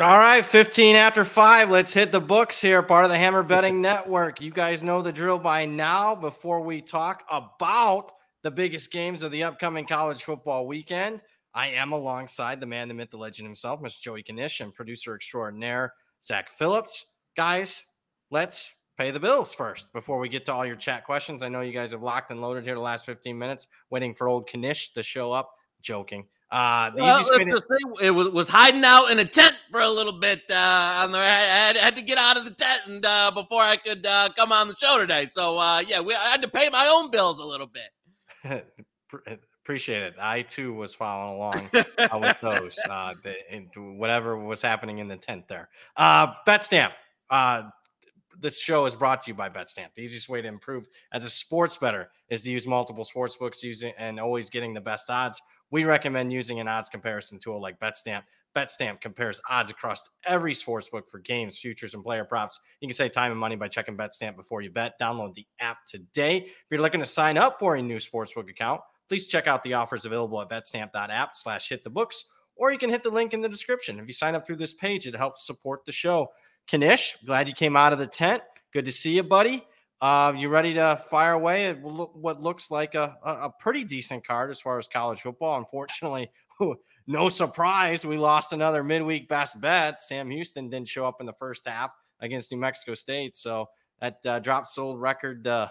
[0.00, 1.70] All right, 15 after 5.
[1.70, 4.40] Let's hit the books here, part of the Hammer Betting Network.
[4.40, 6.14] You guys know the drill by now.
[6.14, 8.12] Before we talk about
[8.44, 11.20] the biggest games of the upcoming college football weekend,
[11.52, 14.00] I am alongside the man, the myth, the legend himself, Mr.
[14.00, 17.06] Joey Knish, and producer extraordinaire, Zach Phillips.
[17.36, 17.82] Guys,
[18.30, 21.42] let's pay the bills first before we get to all your chat questions.
[21.42, 24.28] I know you guys have locked and loaded here the last 15 minutes, waiting for
[24.28, 25.54] old Knish to show up.
[25.80, 26.26] Joking.
[26.50, 29.54] Uh, the Well, easiest way to- say it was, was hiding out in a tent
[29.70, 30.42] for a little bit.
[30.50, 33.60] Uh, on the, I had, had to get out of the tent and uh, before
[33.62, 35.28] I could uh, come on the show today.
[35.30, 37.90] So uh, yeah, we, I had to pay my own bills a little bit.
[39.62, 40.14] Appreciate it.
[40.18, 42.78] I too was following along uh, with those.
[42.88, 43.68] Uh, the, and
[43.98, 45.68] whatever was happening in the tent there.
[45.96, 46.92] Uh, BetStamp.
[47.28, 47.64] Uh,
[48.40, 49.88] this show is brought to you by BetStamp.
[49.94, 53.62] The easiest way to improve as a sports better is to use multiple sports books,
[53.62, 55.42] using and always getting the best odds.
[55.70, 58.22] We recommend using an odds comparison tool like BetStamp.
[58.56, 62.58] BetStamp compares odds across every sports book for games, futures, and player props.
[62.80, 64.98] You can save time and money by checking BetStamp before you bet.
[65.00, 66.38] Download the app today.
[66.38, 69.74] If you're looking to sign up for a new sportsbook account, please check out the
[69.74, 72.24] offers available at betstamp.app slash hit the books,
[72.56, 73.98] or you can hit the link in the description.
[73.98, 76.28] If you sign up through this page, it helps support the show.
[76.72, 78.42] Knish, glad you came out of the tent.
[78.72, 79.64] Good to see you, buddy.
[80.00, 84.48] Uh, you ready to fire away at what looks like a, a, pretty decent card
[84.48, 85.58] as far as college football?
[85.58, 86.30] Unfortunately,
[87.08, 90.00] no surprise, we lost another midweek best bet.
[90.00, 91.90] Sam Houston didn't show up in the first half
[92.20, 93.66] against New Mexico State, so
[94.00, 95.66] that uh, drop sold record, uh,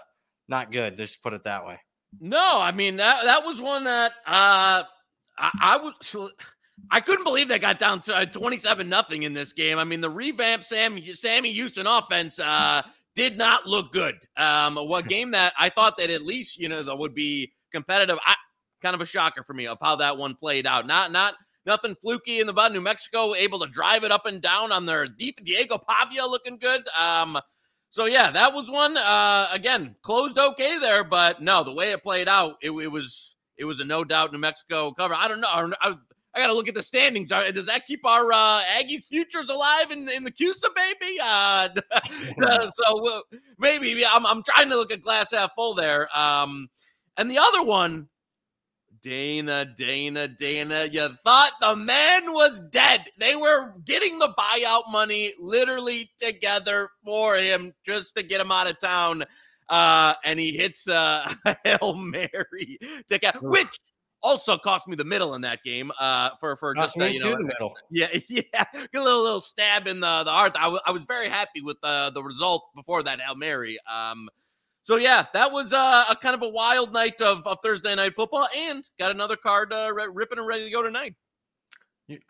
[0.46, 0.98] not good.
[0.98, 1.78] Just put it that way.
[2.20, 4.82] No, I mean that that was one that uh,
[5.38, 6.30] I, I was.
[6.92, 9.78] I couldn't believe they got down to uh, twenty-seven nothing in this game.
[9.78, 12.82] I mean, the revamped Sammy Sammy Houston offense uh,
[13.18, 14.14] did not look good.
[14.36, 18.18] Um, what game that I thought that at least you know that would be competitive.
[18.24, 18.36] I
[18.80, 20.86] kind of a shocker for me of how that one played out.
[20.86, 21.34] Not not
[21.66, 22.72] nothing fluky in the butt.
[22.72, 25.44] New Mexico able to drive it up and down on their deep.
[25.44, 26.82] Diego Pavia looking good.
[26.98, 27.38] Um,
[27.90, 28.96] so yeah, that was one.
[28.96, 33.36] Uh, again, closed okay there, but no, the way it played out, it, it was
[33.56, 35.14] it was a no doubt New Mexico cover.
[35.14, 35.72] I don't know.
[35.80, 35.94] I,
[36.34, 37.30] I got to look at the standings.
[37.30, 41.18] Does that keep our uh, Aggies futures alive in in the CUSA, baby?
[42.40, 43.22] Uh, so
[43.58, 46.08] maybe I'm I'm trying to look at glass half full there.
[46.16, 46.68] Um,
[47.16, 48.08] and the other one,
[49.02, 50.88] Dana, Dana, Dana.
[50.90, 53.04] You thought the man was dead.
[53.18, 58.68] They were getting the buyout money literally together for him just to get him out
[58.68, 59.24] of town.
[59.68, 62.78] Uh, and he hits uh, a Hail Mary
[63.08, 63.78] to get, which
[64.22, 65.90] also cost me the middle in that game.
[65.98, 67.74] Uh, for for Cost just uh, you know, the middle.
[67.90, 68.42] yeah, yeah,
[68.74, 70.56] a little little stab in the the heart.
[70.58, 73.78] I, w- I was very happy with the the result before that Hail Mary.
[73.92, 74.28] Um,
[74.84, 78.14] so yeah, that was uh, a kind of a wild night of, of Thursday night
[78.16, 81.14] football, and got another card uh, ri- ripping and ready to go tonight.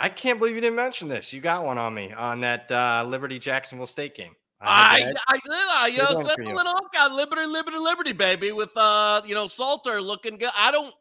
[0.00, 1.32] I can't believe you didn't mention this.
[1.32, 4.34] You got one on me on that uh, Liberty Jacksonville State game.
[4.60, 8.50] I, had I, I, you know, set a little hook on Liberty, Liberty, Liberty, baby,
[8.50, 10.50] with uh, you know, Salter looking good.
[10.58, 10.92] I don't,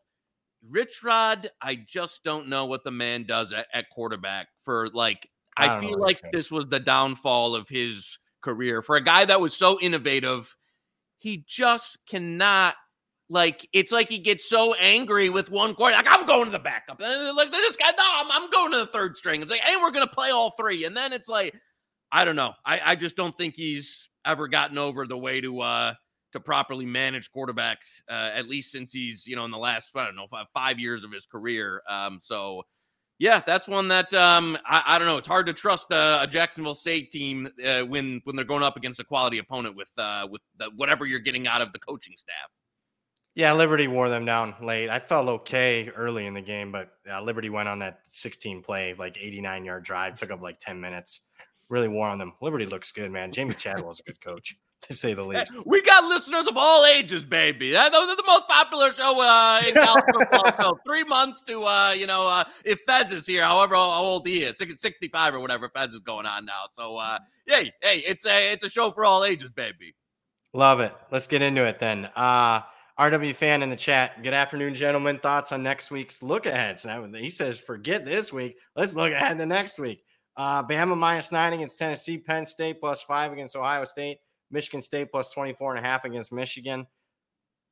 [0.67, 1.49] Rich Rod.
[1.61, 4.47] I just don't know what the man does at, at quarterback.
[4.63, 9.03] For like, I I, feel like this was the downfall of his career for a
[9.03, 10.55] guy that was so innovative.
[11.17, 12.75] He just cannot.
[13.29, 16.59] Like it's like he gets so angry with one quarter, like I'm going to the
[16.59, 19.41] backup, and then, like this guy, no, I'm, I'm going to the third string.
[19.41, 21.53] It's like, and we're gonna play all three, and then it's like,
[22.09, 22.53] I don't know.
[22.65, 25.93] I, I just don't think he's ever gotten over the way to uh
[26.33, 30.05] to properly manage quarterbacks, uh, at least since he's you know in the last I
[30.05, 31.81] don't know five, five years of his career.
[31.89, 32.63] Um, so
[33.19, 35.17] yeah, that's one that um I, I don't know.
[35.17, 38.99] It's hard to trust a Jacksonville State team uh, when when they're going up against
[38.99, 42.49] a quality opponent with uh with the, whatever you're getting out of the coaching staff.
[43.37, 44.89] Yeah, Liberty wore them down late.
[44.89, 48.95] I felt okay early in the game, but uh, Liberty went on that 16 play,
[48.97, 51.27] like 89 yard drive, took up like 10 minutes.
[51.69, 52.33] Really wore on them.
[52.41, 53.31] Liberty looks good, man.
[53.31, 55.55] Jamey Chadwell's a good coach, to say the least.
[55.65, 57.71] We got listeners of all ages, baby.
[57.71, 60.63] That, those are the most popular show uh, in college football.
[60.63, 64.43] So three months to, uh, you know, uh, if Fez is here, however old he
[64.43, 66.65] is, 65 or whatever Fez is going on now.
[66.73, 69.95] So, uh, hey, hey, it's a it's a show for all ages, baby.
[70.53, 70.93] Love it.
[71.11, 72.09] Let's get into it then.
[72.15, 72.61] Uh,
[72.99, 74.23] RW fan in the chat.
[74.23, 75.19] Good afternoon, gentlemen.
[75.19, 76.83] Thoughts on next week's look aheads?
[76.83, 78.57] Now he says, forget this week.
[78.75, 80.03] Let's look ahead to next week.
[80.35, 84.17] Uh, Bama minus nine against Tennessee, Penn State plus five against Ohio State,
[84.51, 86.87] Michigan State plus 24 and a half against Michigan.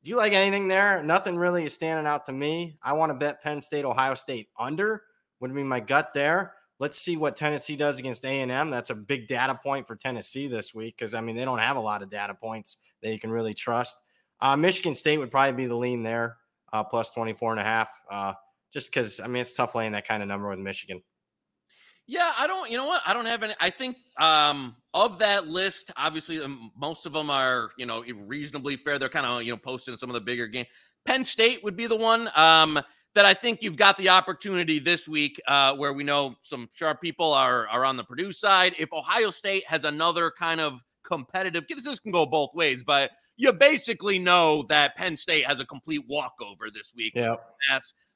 [0.03, 1.01] Do you like anything there?
[1.01, 2.77] Nothing really is standing out to me.
[2.83, 5.03] I want to bet Penn State, Ohio State under
[5.39, 6.53] would be my gut there.
[6.77, 8.69] Let's see what Tennessee does against A&M.
[8.69, 11.77] That's a big data point for Tennessee this week because I mean they don't have
[11.77, 14.01] a lot of data points that you can really trust.
[14.41, 16.37] Uh, Michigan State would probably be the lean there,
[16.73, 17.89] uh, plus 24 and a half.
[18.11, 18.33] Uh,
[18.73, 21.01] just because I mean it's tough laying that kind of number with Michigan.
[22.07, 22.69] Yeah, I don't.
[22.69, 23.01] You know what?
[23.05, 23.53] I don't have any.
[23.59, 28.77] I think um, of that list, obviously, um, most of them are you know reasonably
[28.77, 28.97] fair.
[28.97, 30.67] They're kind of you know posting some of the bigger games.
[31.05, 32.29] Penn State would be the one.
[32.35, 32.81] Um,
[33.15, 37.01] that I think you've got the opportunity this week uh, where we know some sharp
[37.01, 38.75] people are, are on the Purdue side.
[38.77, 43.51] If Ohio State has another kind of competitive, this can go both ways, but you
[43.53, 47.13] basically know that Penn State has a complete walkover this week.
[47.15, 47.37] Yeah.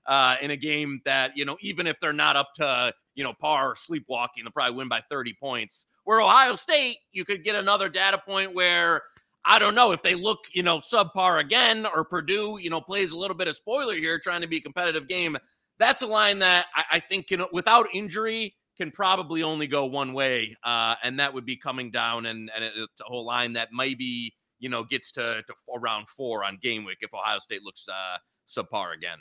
[0.06, 3.34] Uh, in a game that, you know, even if they're not up to, you know,
[3.34, 5.86] par or sleepwalking, they'll probably win by 30 points.
[6.10, 9.04] Where Ohio State, you could get another data point where
[9.46, 13.12] I don't know if they look, you know, subpar again or Purdue, you know, plays
[13.12, 15.38] a little bit of spoiler here trying to be a competitive game.
[15.78, 20.14] That's a line that I, I think can, without injury, can probably only go one
[20.14, 23.70] way, uh, and that would be coming down and and it's a whole line that
[23.72, 27.86] maybe you know gets to, to around four on game week if Ohio State looks
[27.88, 28.18] uh,
[28.50, 29.20] subpar again.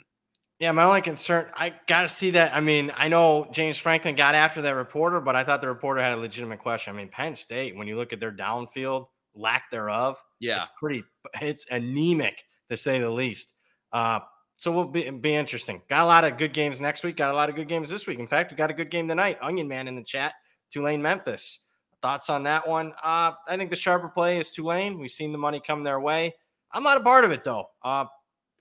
[0.59, 2.53] Yeah, my only concern, I got to see that.
[2.53, 6.01] I mean, I know James Franklin got after that reporter, but I thought the reporter
[6.01, 6.93] had a legitimate question.
[6.93, 10.21] I mean, Penn State, when you look at their downfield, lack thereof.
[10.39, 11.03] Yeah, it's pretty.
[11.41, 13.55] It's anemic to say the least.
[13.93, 14.19] Uh,
[14.57, 15.81] so we'll be be interesting.
[15.89, 17.15] Got a lot of good games next week.
[17.15, 18.19] Got a lot of good games this week.
[18.19, 19.37] In fact, we got a good game tonight.
[19.41, 20.33] Onion Man in the chat.
[20.71, 21.67] Tulane Memphis.
[22.01, 22.93] Thoughts on that one?
[23.03, 24.99] Uh, I think the sharper play is Tulane.
[24.99, 26.35] We've seen the money come their way.
[26.71, 27.65] I'm not a part of it though.
[27.83, 28.05] Uh,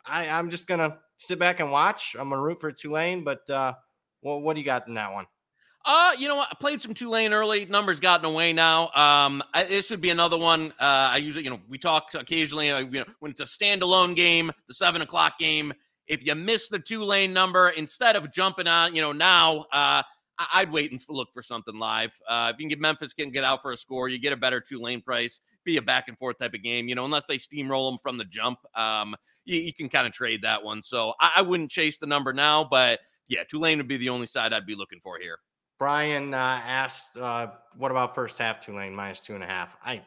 [0.06, 2.16] I, I'm just gonna sit back and watch.
[2.18, 3.74] I'm gonna root for Tulane, but uh,
[4.22, 5.26] well, what do you got in that one?
[5.84, 6.48] Uh, you know what?
[6.50, 7.64] I played some Tulane early.
[7.64, 8.90] Numbers gotten away now.
[8.94, 10.72] Um, I, this would be another one.
[10.72, 12.70] Uh, I usually, you know, we talk occasionally.
[12.70, 15.72] Uh, you know, when it's a standalone game, the seven o'clock game.
[16.06, 20.02] If you miss the Tulane number, instead of jumping on, you know, now, uh,
[20.38, 22.12] I- would wait and look for something live.
[22.28, 24.36] Uh, if you can get Memphis can get out for a score, you get a
[24.36, 25.40] better Tulane price.
[25.64, 28.16] Be a back and forth type of game, you know, unless they steamroll them from
[28.16, 28.58] the jump.
[28.74, 29.16] Um,
[29.48, 30.82] you, you can kind of trade that one.
[30.82, 34.26] So I, I wouldn't chase the number now, but yeah, Tulane would be the only
[34.26, 35.38] side I'd be looking for here.
[35.78, 40.02] Brian uh, asked, uh, "What about first half Tulane minus two and a half?" I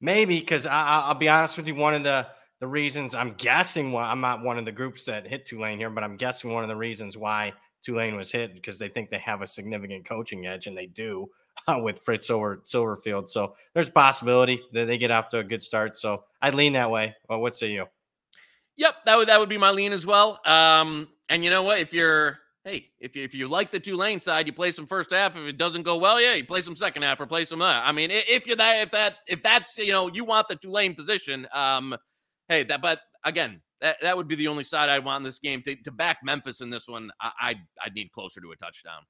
[0.00, 2.26] maybe because I, will be honest with you, one of the
[2.60, 5.90] the reasons I'm guessing why I'm not one of the groups that hit Tulane here,
[5.90, 7.52] but I'm guessing one of the reasons why
[7.82, 11.28] Tulane was hit because they think they have a significant coaching edge, and they do
[11.68, 13.28] uh, with Fritz over Silverfield.
[13.28, 15.96] So there's possibility that they get off to a good start.
[15.96, 17.14] So I'd lean that way.
[17.28, 17.86] Well, what say you?
[18.78, 20.40] Yep, that would that would be my lean as well.
[20.46, 21.80] Um, and you know what?
[21.80, 25.12] If you're hey, if you, if you like the Tulane side, you play some first
[25.12, 25.36] half.
[25.36, 27.60] If it doesn't go well, yeah, you play some second half or play some.
[27.60, 30.56] Uh, I mean, if you're that, if that, if that's you know, you want the
[30.56, 31.96] Tulane position, um,
[32.48, 32.80] hey, that.
[32.80, 35.74] But again, that, that would be the only side I'd want in this game to,
[35.82, 37.10] to back Memphis in this one.
[37.20, 39.02] I, I'd, I'd need closer to a touchdown.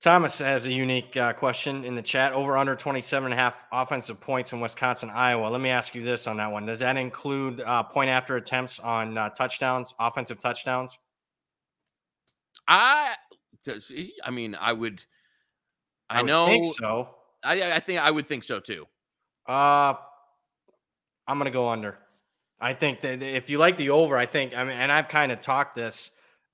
[0.00, 2.32] Thomas has a unique uh, question in the chat.
[2.32, 5.48] Over under 27 and a half offensive points in Wisconsin, Iowa.
[5.48, 6.64] Let me ask you this on that one.
[6.64, 10.98] Does that include uh, point after attempts on uh, touchdowns, offensive touchdowns?
[12.66, 13.14] I.
[14.24, 15.04] I mean, I would.
[16.08, 16.46] I, I would know.
[16.46, 17.14] Think so.
[17.44, 18.86] I I think I would think so too.
[19.46, 19.94] Uh
[21.26, 21.98] I'm gonna go under.
[22.60, 25.32] I think that if you like the over, I think I mean, and I've kind
[25.32, 26.12] of talked this.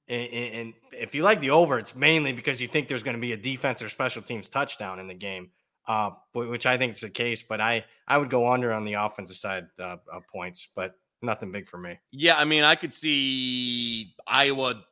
[0.09, 3.33] And if you like the over, it's mainly because you think there's going to be
[3.33, 5.51] a defense or special teams touchdown in the game,
[5.89, 7.43] uh, which I think is the case.
[7.43, 11.51] But I I would go under on the offensive side uh, of points, but nothing
[11.51, 11.99] big for me.
[12.13, 14.85] Yeah, I mean, I could see Iowa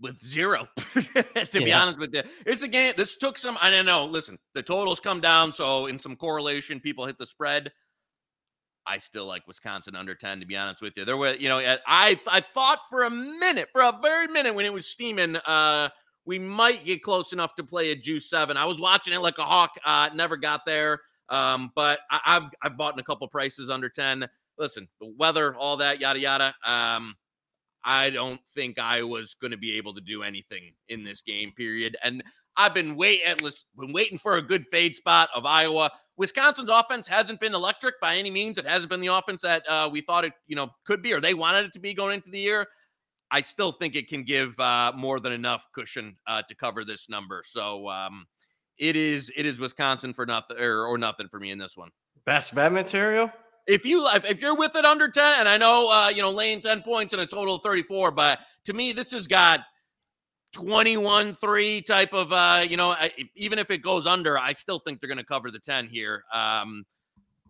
[0.00, 1.44] with zero, to yeah.
[1.64, 2.22] be honest with you.
[2.44, 2.92] It's a game.
[2.96, 4.04] This took some, I don't know.
[4.04, 5.52] Listen, the totals come down.
[5.52, 7.72] So, in some correlation, people hit the spread.
[8.86, 11.04] I still like Wisconsin under 10, to be honest with you.
[11.04, 14.64] There were, you know, I I thought for a minute, for a very minute when
[14.66, 15.88] it was steaming, uh,
[16.24, 18.56] we might get close enough to play a juice seven.
[18.56, 21.00] I was watching it like a hawk, uh, never got there.
[21.28, 24.26] Um, but I, have I've bought in a couple prices under 10.
[24.58, 26.54] Listen, the weather, all that, yada yada.
[26.64, 27.14] Um,
[27.84, 31.52] I don't think I was going to be able to do anything in this game
[31.52, 31.96] period.
[32.02, 32.22] And
[32.56, 33.20] I've been wait
[33.78, 35.90] been waiting for a good fade spot of Iowa.
[36.16, 38.56] Wisconsin's offense hasn't been electric by any means.
[38.56, 41.20] It hasn't been the offense that uh, we thought it, you know, could be or
[41.20, 42.66] they wanted it to be going into the year.
[43.30, 47.08] I still think it can give uh, more than enough cushion uh, to cover this
[47.08, 47.42] number.
[47.44, 48.26] So um,
[48.78, 51.90] it is it is Wisconsin for nothing or, or nothing for me in this one.
[52.24, 53.30] Best bet material.
[53.66, 56.60] if you if you're with it under 10, and I know uh, you know laying
[56.60, 59.60] 10 points in a total of 34, but to me, this has got
[60.52, 64.78] 21 3 type of uh you know I, even if it goes under i still
[64.78, 66.84] think they're going to cover the 10 here um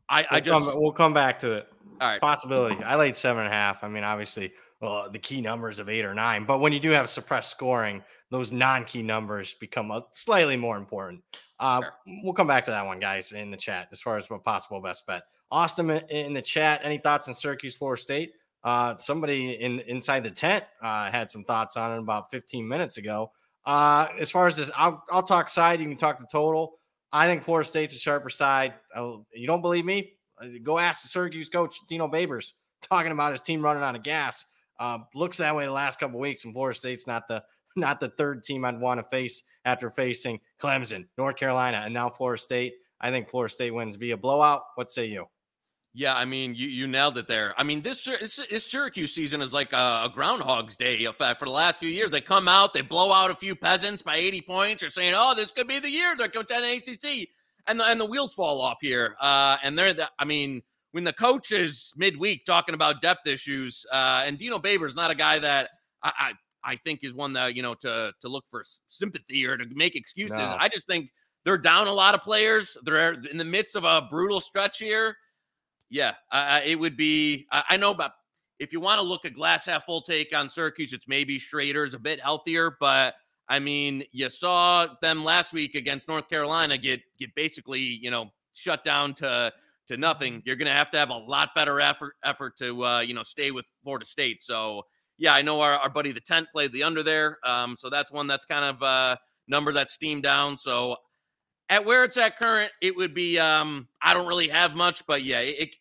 [0.09, 1.69] i we'll i just come, we'll come back to it.
[2.01, 2.21] All right.
[2.21, 2.83] Possibility.
[2.83, 3.83] I laid seven and a half.
[3.85, 6.91] I mean obviously uh, the key numbers of eight or nine but when you do
[6.91, 11.23] have suppressed scoring those non-key numbers become a, slightly more important.
[11.61, 11.93] Uh Sure.
[12.25, 14.81] we'll come back to that one guys in the chat as far as a possible
[14.81, 15.23] best bet.
[15.53, 18.33] Austin in- in the chat any thoughts on syracuse florida state
[18.67, 22.97] uh, somebody in inside the tent uh, had some thoughts on it about 15 minutes
[22.97, 23.31] ago.
[23.65, 25.81] Uh, as far as this, I'll, I'll talk side.
[25.81, 26.81] You can talk the total.
[27.13, 28.75] I think Florida State's a sharper side.
[28.93, 30.15] Uh, you don't believe me?
[30.43, 34.03] Uh, Go ask the Syracuse coach Dino Babers talking about his team running out of
[34.03, 34.45] gas.
[34.81, 37.45] Uh, looks that way the last couple weeks, and Florida State's not the
[37.77, 42.11] not the third team I'd want to face after facing Clemson, North Carolina, and now
[42.11, 42.75] Florida State.
[43.01, 44.63] I think Florida State wins via blowout.
[44.75, 45.27] What say you?
[45.99, 47.55] Yeah, I mean, you you nailed it there.
[47.57, 51.47] I mean, this, this, this Syracuse season is like a, a Groundhog's Day effect for
[51.47, 52.11] the last few years.
[52.11, 54.83] They come out, they blow out a few peasants by 80 points.
[54.83, 57.31] They're saying, "Oh, this could be the year they're going to ACC,"
[57.67, 59.17] and the and the wheels fall off here.
[59.23, 60.61] Uh, and they're, the, I mean,
[60.93, 65.11] when the coach is midweek talking about depth issues, uh, and Dino Baber is not
[65.11, 65.71] a guy that
[66.03, 69.57] I, I I think is one that you know to to look for sympathy or
[69.57, 70.37] to make excuses.
[70.37, 70.57] No.
[70.59, 71.09] I just think
[71.47, 72.77] they're down a lot of players.
[72.83, 75.17] They're in the midst of a brutal stretch here
[75.91, 77.47] yeah, uh, it would be.
[77.51, 78.13] I, know about
[78.59, 81.95] if you want to look at glass half full take on Syracuse, it's maybe Shrader's
[81.95, 83.15] a bit healthier, but
[83.49, 88.31] I mean, you saw them last week against North Carolina get get basically you know
[88.53, 89.53] shut down to
[89.87, 90.43] to nothing.
[90.45, 93.23] You're going to have to have a lot better effort effort to uh, you know
[93.23, 94.43] stay with Florida State.
[94.43, 94.83] So
[95.19, 98.11] yeah, I know our, our buddy the tent played the under there, um, so that's
[98.11, 99.17] one that's kind of uh,
[99.49, 100.57] number that's steamed down.
[100.57, 100.97] So
[101.69, 103.39] at where it's at current, it would be.
[103.39, 105.75] Um, I don't really have much, but yeah, it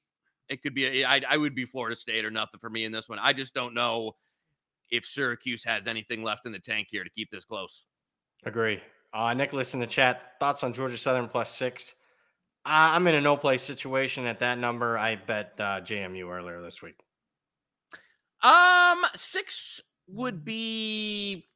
[0.50, 1.02] it, could be.
[1.02, 3.20] A, I, I would be Florida State or nothing for me in this one.
[3.20, 4.14] I just don't know
[4.90, 7.88] if Syracuse has anything left in the tank here to keep this close.
[8.46, 8.80] Agree.
[9.14, 11.96] Uh, Nicholas in the chat, thoughts on Georgia Southern plus six?
[12.66, 14.98] Uh, I'm in a no play situation at that number.
[14.98, 17.00] I bet uh, JMU earlier this week.
[18.44, 21.48] Um, six would be.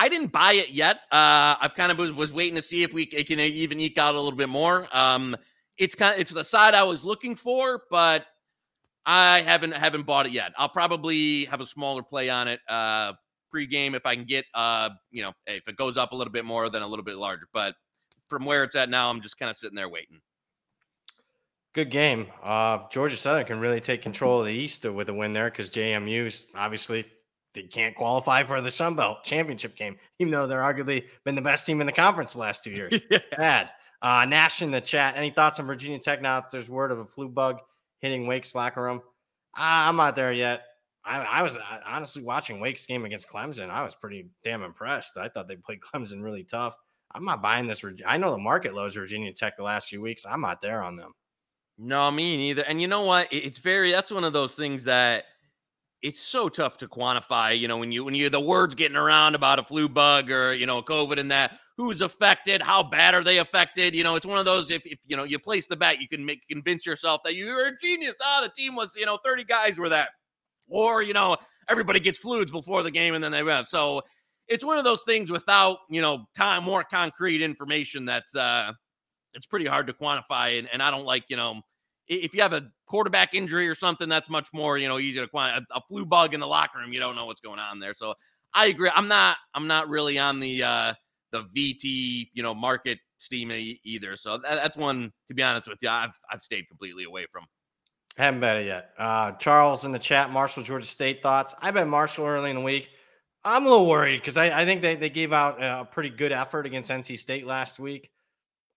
[0.00, 0.96] I didn't buy it yet.
[1.12, 4.14] Uh, I've kind of was, was waiting to see if we can even eke out
[4.14, 4.88] a little bit more.
[4.92, 5.36] Um,
[5.76, 8.24] it's kind of it's the side I was looking for, but
[9.04, 10.52] I haven't haven't bought it yet.
[10.56, 13.12] I'll probably have a smaller play on it uh
[13.54, 16.44] pregame if I can get uh you know if it goes up a little bit
[16.44, 17.46] more then a little bit larger.
[17.52, 17.74] But
[18.28, 20.20] from where it's at now, I'm just kind of sitting there waiting.
[21.72, 22.26] Good game.
[22.42, 25.70] Uh, Georgia Southern can really take control of the East with a win there because
[25.70, 27.04] JMU's obviously
[27.54, 31.42] they can't qualify for the Sun Belt championship game, even though they're arguably been the
[31.42, 33.00] best team in the conference the last two years.
[33.36, 33.70] Sad.
[34.02, 35.16] Uh, Nash in the chat.
[35.16, 36.40] Any thoughts on Virginia Tech now?
[36.40, 37.58] that There's word of a flu bug
[37.98, 39.02] hitting Wake's locker room.
[39.58, 40.62] Uh, I'm not there yet.
[41.04, 43.70] I, I was uh, honestly watching Wake's game against Clemson.
[43.70, 45.16] I was pretty damn impressed.
[45.16, 46.76] I thought they played Clemson really tough.
[47.12, 47.84] I'm not buying this.
[48.06, 50.24] I know the market lows Virginia Tech the last few weeks.
[50.24, 51.12] I'm not there on them.
[51.76, 52.62] No, me neither.
[52.62, 53.26] And you know what?
[53.32, 55.24] It's very that's one of those things that
[56.02, 57.58] it's so tough to quantify.
[57.58, 60.52] You know, when you when you the words getting around about a flu bug or
[60.52, 63.94] you know COVID and that who's affected, how bad are they affected?
[63.94, 66.08] You know, it's one of those if, if you know you place the bet, you
[66.08, 68.14] can make convince yourself that you're a genius.
[68.22, 70.10] Ah, the team was you know 30 guys were that,
[70.68, 71.36] or you know
[71.68, 73.66] everybody gets fluids before the game and then they win.
[73.66, 74.02] So
[74.50, 76.26] it's one of those things without you know
[76.62, 78.72] more concrete information that's uh
[79.32, 81.62] it's pretty hard to quantify and, and i don't like you know
[82.10, 85.26] if you have a quarterback injury or something that's much more you know easy to
[85.28, 87.78] quantify a, a flu bug in the locker room you don't know what's going on
[87.78, 88.14] there so
[88.52, 90.92] i agree i'm not i'm not really on the uh
[91.32, 93.50] the vt you know market steam
[93.84, 97.26] either so that, that's one to be honest with you i've i've stayed completely away
[97.32, 97.44] from
[98.16, 98.90] Haven't bet it yet.
[98.98, 101.54] Uh, Charles in the chat, Marshall, Georgia State thoughts.
[101.62, 102.90] I bet Marshall early in the week.
[103.44, 106.32] I'm a little worried because I, I think they, they gave out a pretty good
[106.32, 108.10] effort against NC State last week.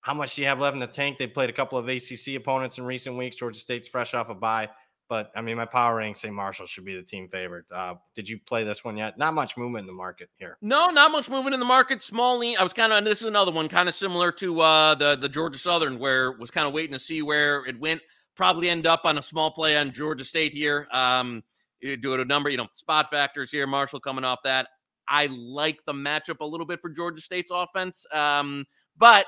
[0.03, 1.17] How much do you have left in the tank?
[1.17, 3.37] They played a couple of ACC opponents in recent weeks.
[3.37, 4.69] Georgia State's fresh off a bye.
[5.09, 7.65] But I mean, my power rankings say Marshall should be the team favorite.
[7.71, 9.17] Uh, did you play this one yet?
[9.17, 10.57] Not much movement in the market here.
[10.61, 12.01] No, not much movement in the market.
[12.01, 12.57] Small lean.
[12.57, 13.03] I was kind of.
[13.05, 16.51] This is another one, kind of similar to uh, the the Georgia Southern, where was
[16.51, 18.01] kind of waiting to see where it went.
[18.35, 20.87] Probably end up on a small play on Georgia State here.
[20.91, 21.43] Um,
[21.79, 23.67] you do it a number, you know, spot factors here.
[23.67, 24.67] Marshall coming off that.
[25.07, 28.05] I like the matchup a little bit for Georgia State's offense.
[28.11, 28.65] Um,
[28.97, 29.25] but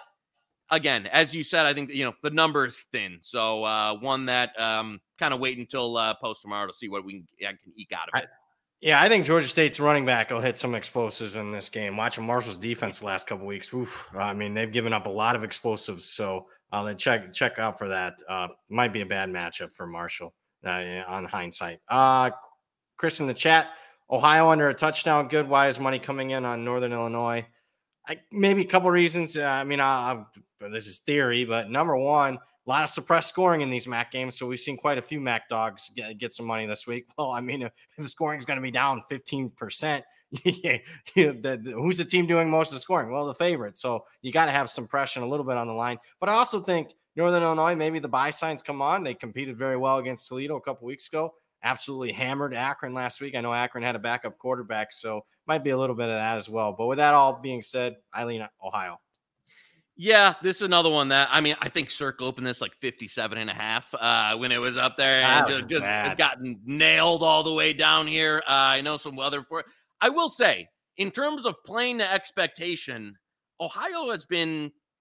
[0.71, 3.19] again, as you said, I think you know the number is thin.
[3.21, 7.05] So uh, one that um, kind of wait until uh, post tomorrow to see what
[7.05, 8.27] we can, I can eke out of I- it.
[8.81, 11.97] Yeah, I think Georgia State's running back will hit some explosives in this game.
[11.97, 15.35] Watching Marshall's defense the last couple weeks, oof, I mean they've given up a lot
[15.35, 18.21] of explosives, so uh, check check out for that.
[18.27, 21.79] Uh, might be a bad matchup for Marshall uh, on hindsight.
[21.87, 22.31] Uh,
[22.97, 23.69] Chris in the chat,
[24.11, 25.47] Ohio under a touchdown, good.
[25.47, 27.45] Why is money coming in on Northern Illinois?
[28.07, 29.35] I, maybe a couple reasons.
[29.35, 30.23] Uh, I mean, I,
[30.61, 34.11] I, this is theory, but number one, a lot of suppressed scoring in these MAC
[34.11, 34.37] games.
[34.37, 37.07] So we've seen quite a few MAC dogs get, get some money this week.
[37.17, 40.01] Well, I mean, if, the scoring is going to be down 15%,
[40.43, 40.79] you
[41.15, 43.11] know, the, the, who's the team doing most of the scoring?
[43.11, 43.77] Well, the favorite.
[43.77, 45.97] So you got to have some pressure a little bit on the line.
[46.19, 49.03] But I also think Northern Illinois, maybe the buy signs come on.
[49.03, 51.35] They competed very well against Toledo a couple weeks ago.
[51.63, 53.35] Absolutely hammered Akron last week.
[53.35, 56.37] I know Akron had a backup quarterback, so might be a little bit of that
[56.37, 56.75] as well.
[56.77, 58.99] But with that all being said, Eileen, Ohio.
[59.97, 63.37] Yeah, this is another one that I mean, I think Circa opened this like 57
[63.37, 67.23] and a half uh, when it was up there and just, just has gotten nailed
[67.23, 68.43] all the way down here.
[68.45, 69.63] Uh, I know some other for
[70.01, 73.15] I will say, in terms of playing the expectation,
[73.61, 74.49] Ohio has been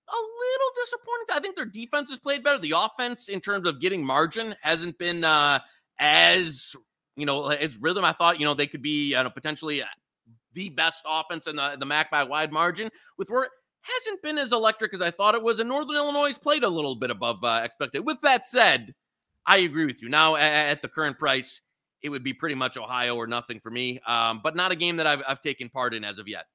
[0.08, 1.26] a little disappointing.
[1.32, 2.58] I think their defense has played better.
[2.58, 5.58] The offense, in terms of getting margin, hasn't been uh,
[5.98, 6.74] as
[7.16, 8.04] you know as rhythm.
[8.04, 9.86] I thought you know they could be uh, potentially uh,
[10.52, 12.90] the best offense in the the MAC by wide margin.
[13.18, 13.48] With where
[13.84, 15.60] hasn't been as electric as I thought it was.
[15.60, 18.00] And Northern Illinois played a little bit above uh, expected.
[18.00, 18.94] With that said,
[19.46, 20.08] I agree with you.
[20.08, 21.60] Now, at, the current price,
[22.02, 24.96] it would be pretty much Ohio or nothing for me, um, but not a game
[24.96, 26.46] that I've, I've, taken part in as of yet.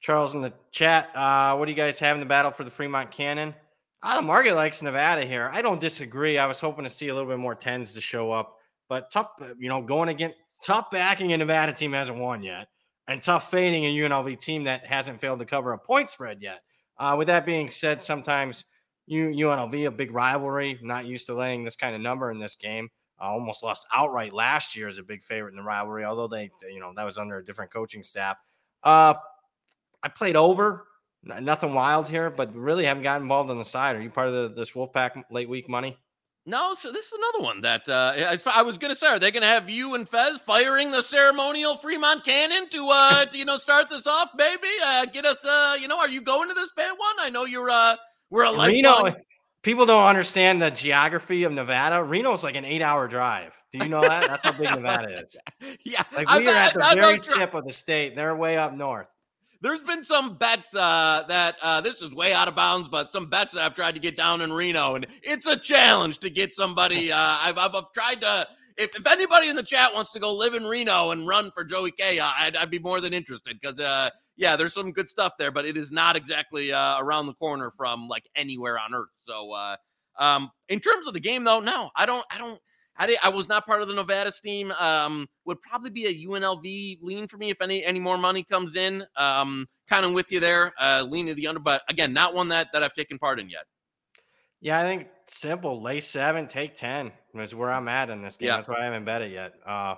[0.00, 2.70] Charles in the chat, uh, what do you guys have in the battle for the
[2.70, 3.54] Fremont Cannon?
[4.02, 5.50] Uh, the market likes Nevada here.
[5.52, 6.38] I don't disagree.
[6.38, 8.56] I was hoping to see a little bit more tens to show up,
[8.88, 12.68] but tough, you know, going against tough backing a Nevada team hasn't won yet
[13.10, 16.60] and tough fading a UNLV team that hasn't failed to cover a point spread yet.
[16.96, 18.64] Uh, with that being said, sometimes
[19.10, 22.88] UNLV, a big rivalry, not used to laying this kind of number in this game.
[23.20, 26.50] Uh, almost lost outright last year as a big favorite in the rivalry, although they,
[26.72, 28.36] you know, that was under a different coaching staff.
[28.84, 29.14] Uh,
[30.04, 30.86] I played over,
[31.24, 33.96] nothing wild here, but really haven't got involved on the side.
[33.96, 35.98] Are you part of the, this Wolfpack late week money?
[36.46, 39.08] No, so this is another one that uh, I, was going to say.
[39.08, 43.24] Are they going to have you and Fez firing the ceremonial Fremont cannon to, uh,
[43.26, 44.68] to you know, start this off, baby?
[44.84, 47.14] Uh, get us, uh, you know, are you going to this bad one?
[47.20, 47.96] I know you're, uh,
[48.30, 49.14] we're a Reno.
[49.62, 52.02] People don't understand the geography of Nevada.
[52.02, 53.54] Reno's like an eight-hour drive.
[53.70, 54.26] Do you know that?
[54.26, 55.36] That's how big Nevada is.
[55.84, 58.16] yeah, like we are at the very tip of the state.
[58.16, 59.08] They're way up north
[59.60, 63.28] there's been some bets uh, that uh, this is way out of bounds, but some
[63.28, 66.54] bets that I've tried to get down in Reno, and it's a challenge to get
[66.54, 67.12] somebody.
[67.12, 68.48] Uh, I've, I've, I've, tried to.
[68.78, 71.64] If, if anybody in the chat wants to go live in Reno and run for
[71.64, 75.34] Joey K, I'd, I'd be more than interested because, uh, yeah, there's some good stuff
[75.38, 79.10] there, but it is not exactly uh, around the corner from like anywhere on earth.
[79.24, 79.76] So, uh,
[80.18, 82.24] um, in terms of the game, though, no, I don't.
[82.32, 82.60] I don't.
[83.00, 84.72] I, did, I was not part of the Nevada team.
[84.72, 88.76] Um, would probably be a UNLV lean for me if any any more money comes
[88.76, 89.04] in.
[89.16, 92.48] Um, kind of with you there, uh, lean to the under, but again, not one
[92.48, 93.64] that that I've taken part in yet.
[94.60, 95.80] Yeah, I think simple.
[95.80, 98.48] Lay seven, take ten is where I'm at in this game.
[98.48, 98.56] Yeah.
[98.56, 99.54] That's why I haven't bet it yet.
[99.64, 99.94] Uh,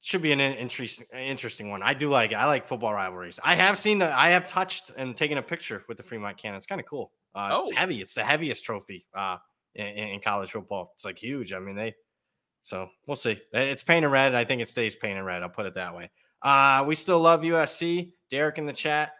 [0.00, 1.82] should be an interesting interesting one.
[1.82, 2.36] I do like it.
[2.36, 3.38] I like football rivalries.
[3.44, 6.56] I have seen the I have touched and taken a picture with the Fremont Cannon.
[6.56, 7.12] It's kind of cool.
[7.34, 7.62] Uh, oh.
[7.64, 8.00] It's heavy.
[8.00, 9.04] It's the heaviest trophy.
[9.14, 9.36] Uh,
[9.74, 10.90] in, in, college football.
[10.94, 11.52] It's like huge.
[11.52, 11.94] I mean, they.
[12.62, 13.40] So we'll see.
[13.52, 14.34] It's painted red.
[14.34, 15.42] I think it stays painted red.
[15.42, 16.10] I'll put it that way.
[16.42, 18.12] Uh, we still love USC.
[18.30, 19.12] Derek in the chat.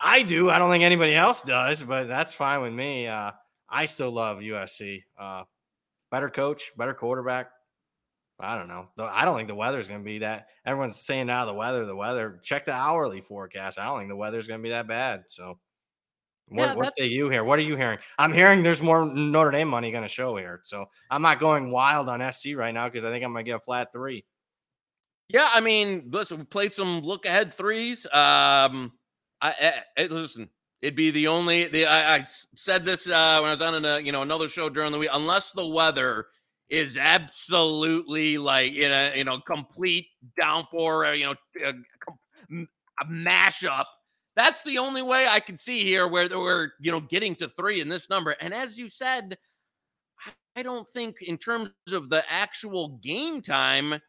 [0.00, 0.48] I do.
[0.48, 3.08] I don't think anybody else does, but that's fine with me.
[3.08, 3.32] Uh,
[3.68, 5.02] I still love USC.
[5.18, 5.42] Uh,
[6.10, 7.50] better coach, better quarterback.
[8.40, 8.86] I don't know.
[9.00, 10.46] I don't think the weather's going to be that.
[10.64, 12.38] Everyone's saying now the weather, the weather.
[12.42, 13.80] Check the hourly forecast.
[13.80, 15.24] I don't think the weather's going to be that bad.
[15.26, 15.58] So
[16.50, 17.44] what, yeah, what say you here?
[17.44, 17.98] What are you hearing?
[18.18, 20.60] I'm hearing there's more Notre Dame money going to show here.
[20.62, 23.50] So I'm not going wild on SC right now because I think I'm going to
[23.50, 24.24] get a flat three.
[25.28, 28.06] Yeah, I mean, listen, we played some look ahead threes.
[28.06, 28.92] Um,
[29.42, 30.48] I, I, I listen.
[30.80, 31.64] It'd be the only.
[31.64, 34.70] The I, I said this uh, when I was on a you know another show
[34.70, 35.10] during the week.
[35.12, 36.28] Unless the weather
[36.70, 41.74] is absolutely like in a you know complete downpour, you know, a,
[43.00, 43.84] a mashup
[44.38, 47.80] that's the only way I can see here where we're, you know, getting to three
[47.80, 48.36] in this number.
[48.40, 49.36] And as you said,
[50.54, 54.00] I don't think in terms of the actual game time,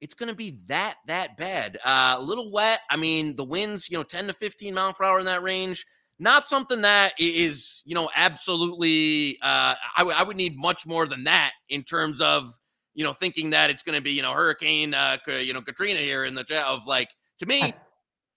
[0.00, 1.78] it's going to be that that bad.
[1.84, 2.80] Uh, a little wet.
[2.88, 5.84] I mean, the winds, you know, 10 to 15 mile per hour in that range.
[6.20, 9.38] Not something that is, you know, absolutely.
[9.42, 12.56] Uh, I, w- I would need much more than that in terms of,
[12.94, 15.98] you know, thinking that it's going to be, you know, Hurricane, uh, you know, Katrina
[15.98, 17.08] here in the chat of like
[17.40, 17.74] to me.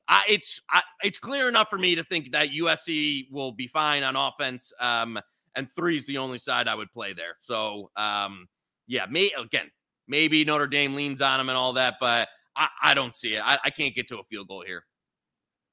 [0.09, 4.03] I, it's I, it's clear enough for me to think that USC will be fine
[4.03, 4.71] on offense.
[4.79, 5.19] Um,
[5.55, 7.35] and three is the only side I would play there.
[7.39, 8.47] So, um,
[8.87, 9.69] yeah, me again.
[10.07, 13.41] maybe Notre Dame leans on them and all that, but I, I don't see it.
[13.43, 14.83] I, I can't get to a field goal here.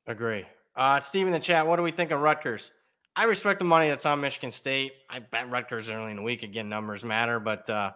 [0.06, 0.44] Agree.
[0.74, 2.72] Uh, Steve in the chat, what do we think of Rutgers?
[3.16, 4.92] I respect the money that's on Michigan State.
[5.08, 6.42] I bet Rutgers early in the week.
[6.42, 7.92] Again, numbers matter, but uh,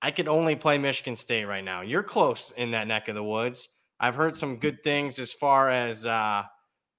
[0.00, 1.80] I could only play Michigan State right now.
[1.80, 3.68] You're close in that neck of the woods.
[4.00, 6.42] I've heard some good things as far as uh,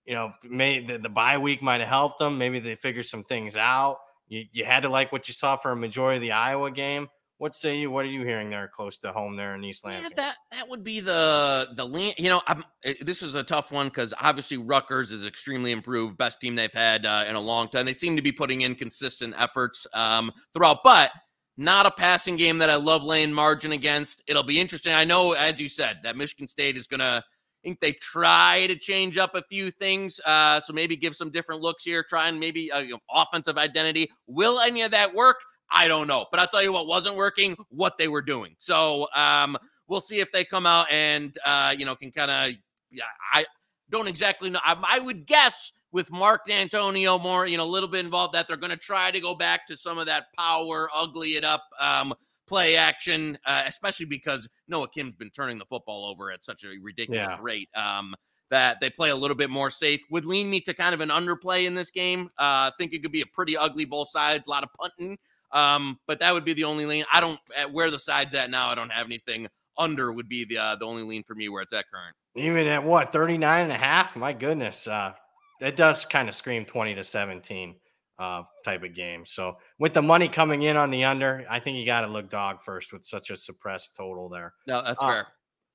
[0.06, 2.38] you know, may the, the bye week might have helped them.
[2.38, 3.98] Maybe they figured some things out.
[4.28, 7.08] You, you had to like what you saw for a majority of the Iowa game.
[7.38, 7.92] What say you?
[7.92, 10.04] What are you hearing there close to home there in East Lansing?
[10.04, 13.74] Yeah, that that would be the the you know I'm, eh, this is a tough
[13.74, 17.68] one because obviously Rutgers is extremely improved, best team they've had uh, in a long
[17.68, 17.86] time.
[17.86, 21.12] They seem to be putting in consistent efforts um, throughout, but
[21.58, 24.24] not a passing game that I love laying margin against.
[24.28, 24.94] It'll be interesting.
[24.94, 27.24] I know, as you said, that Michigan State is gonna.
[27.26, 31.32] I think they try to change up a few things, uh, so maybe give some
[31.32, 32.04] different looks here.
[32.08, 34.12] Try and maybe uh, you know, offensive identity.
[34.28, 35.38] Will any of that work?
[35.72, 36.26] I don't know.
[36.32, 38.56] But I'll tell you what wasn't working, what they were doing.
[38.60, 42.56] So um, we'll see if they come out and, uh, you know, can kind of,
[42.92, 43.46] yeah, I
[43.90, 44.60] don't exactly know.
[44.64, 48.50] I, I would guess with Mark Dantonio more, you know, a little bit involved that
[48.50, 51.64] they're going to try to go back to some of that power, ugly it up,
[51.80, 52.14] um,
[52.48, 56.68] play action, uh, especially because Noah Kim's been turning the football over at such a
[56.82, 57.38] ridiculous yeah.
[57.40, 57.70] rate.
[57.76, 58.14] Um,
[58.52, 61.10] that they play a little bit more safe would lean me to kind of an
[61.10, 62.26] underplay in this game.
[62.38, 65.18] Uh, I think it could be a pretty ugly both sides, a lot of punting.
[65.52, 67.06] Um, but that would be the only lean.
[67.12, 67.40] I don't
[67.72, 68.68] where the side's at now.
[68.68, 71.62] I don't have anything under would be the uh, the only lean for me where
[71.62, 72.16] it's at current.
[72.36, 74.16] Even at what 39 and a half?
[74.18, 74.88] My goodness.
[74.88, 75.14] Uh
[75.62, 77.76] it does kind of scream 20 to 17
[78.18, 79.26] uh type of game.
[79.26, 82.30] So with the money coming in on the under, I think you got to look
[82.30, 84.54] dog first with such a suppressed total there.
[84.68, 85.28] No, that's uh, fair.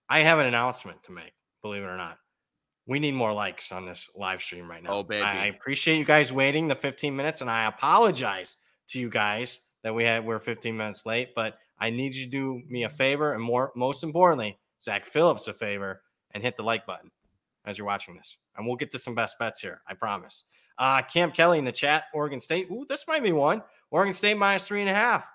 [0.09, 2.17] I have an announcement to make, believe it or not.
[2.87, 4.91] We need more likes on this live stream right now.
[4.91, 5.23] Oh, baby.
[5.23, 8.57] I appreciate you guys waiting the 15 minutes and I apologize
[8.89, 12.31] to you guys that we had we're 15 minutes late, but I need you to
[12.31, 16.63] do me a favor and more most importantly, Zach Phillips a favor and hit the
[16.63, 17.11] like button
[17.67, 18.37] as you're watching this.
[18.57, 19.81] And we'll get to some best bets here.
[19.89, 20.45] I promise.
[20.79, 22.69] Uh Cam Kelly in the chat, Oregon State.
[22.71, 23.63] Ooh, this might be one.
[23.91, 25.29] Oregon State minus three and a half.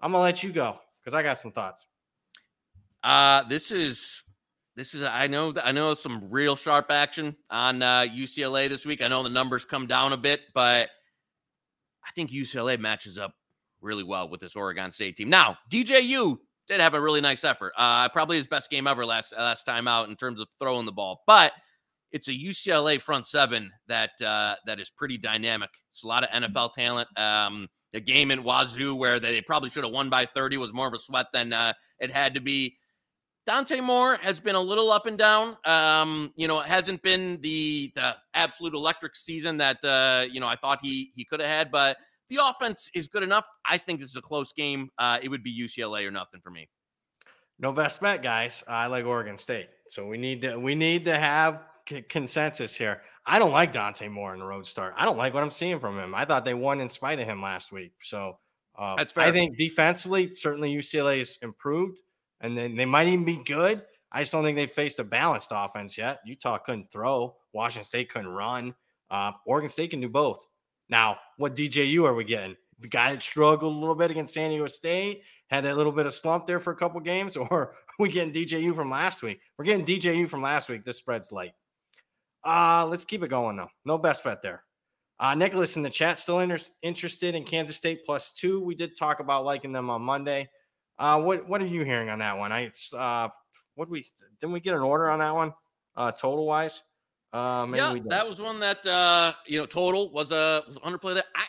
[0.00, 1.86] I'm gonna let you go because I got some thoughts.
[3.02, 4.22] Uh this is
[4.76, 9.02] this is I know I know some real sharp action on uh, UCLA this week.
[9.02, 10.90] I know the numbers come down a bit, but
[12.06, 13.34] I think UCLA matches up
[13.80, 15.30] really well with this Oregon State team.
[15.30, 16.36] Now, DJU
[16.68, 17.72] did have a really nice effort.
[17.76, 20.92] Uh, probably his best game ever last last time out in terms of throwing the
[20.92, 21.52] ball, but
[22.12, 25.70] it's a UCLA front seven that uh, that is pretty dynamic.
[25.90, 27.08] It's a lot of NFL talent.
[27.18, 30.86] Um, the game in Wazoo where they probably should have won by 30 was more
[30.86, 32.76] of a sweat than uh, it had to be.
[33.46, 35.56] Dante Moore has been a little up and down.
[35.64, 40.48] Um, you know, it hasn't been the the absolute electric season that uh, you know
[40.48, 41.96] I thought he he could have had, but
[42.28, 43.46] the offense is good enough.
[43.64, 44.90] I think this is a close game.
[44.98, 46.68] Uh, it would be UCLA or nothing for me.
[47.58, 48.62] No best bet, guys.
[48.68, 53.02] I like Oregon State, so we need to we need to have c- consensus here.
[53.24, 54.94] I don't like Dante Moore in the road start.
[54.96, 56.14] I don't like what I'm seeing from him.
[56.14, 57.92] I thought they won in spite of him last week.
[58.02, 58.38] So
[58.78, 59.24] uh, That's fair.
[59.24, 61.98] I think defensively, certainly UCLA is improved,
[62.40, 63.82] and then they might even be good.
[64.12, 66.20] I just don't think they faced a balanced offense yet.
[66.24, 67.36] Utah couldn't throw.
[67.52, 68.74] Washington State couldn't run.
[69.10, 70.46] Uh, Oregon State can do both.
[70.88, 72.56] Now, what DJU are we getting?
[72.80, 76.06] The guy that struggled a little bit against San Diego State, had that little bit
[76.06, 79.40] of slump there for a couple games, or we getting DJU from last week?
[79.56, 80.84] We're getting DJU from last week.
[80.84, 81.52] This spread's light.
[82.44, 83.70] Uh, let's keep it going though.
[83.84, 84.62] No best bet there.
[85.18, 88.60] Uh, Nicholas in the chat still inter- interested in Kansas State plus two.
[88.60, 90.48] We did talk about liking them on Monday.
[90.98, 92.52] Uh, what what are you hearing on that one?
[92.52, 93.28] I it's uh,
[93.74, 94.06] what we
[94.40, 95.52] didn't we get an order on that one?
[95.96, 96.82] Uh, total wise.
[97.32, 101.26] Uh, yeah, that was one that uh, you know total was a was underplay that
[101.34, 101.46] I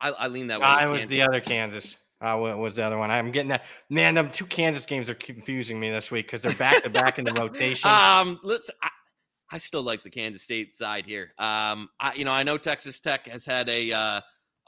[0.00, 0.66] I, I lean that way.
[0.66, 1.96] I was the other Kansas.
[2.20, 3.10] Uh, what was the other one?
[3.10, 3.64] I'm getting that.
[3.90, 7.18] Man, them two Kansas games are confusing me this week because they're back to back
[7.18, 7.90] in the rotation.
[7.90, 8.70] Um, let's.
[8.82, 8.88] I,
[9.52, 11.32] I, still like the Kansas State side here.
[11.38, 14.20] Um, I you know I know Texas Tech has had a uh,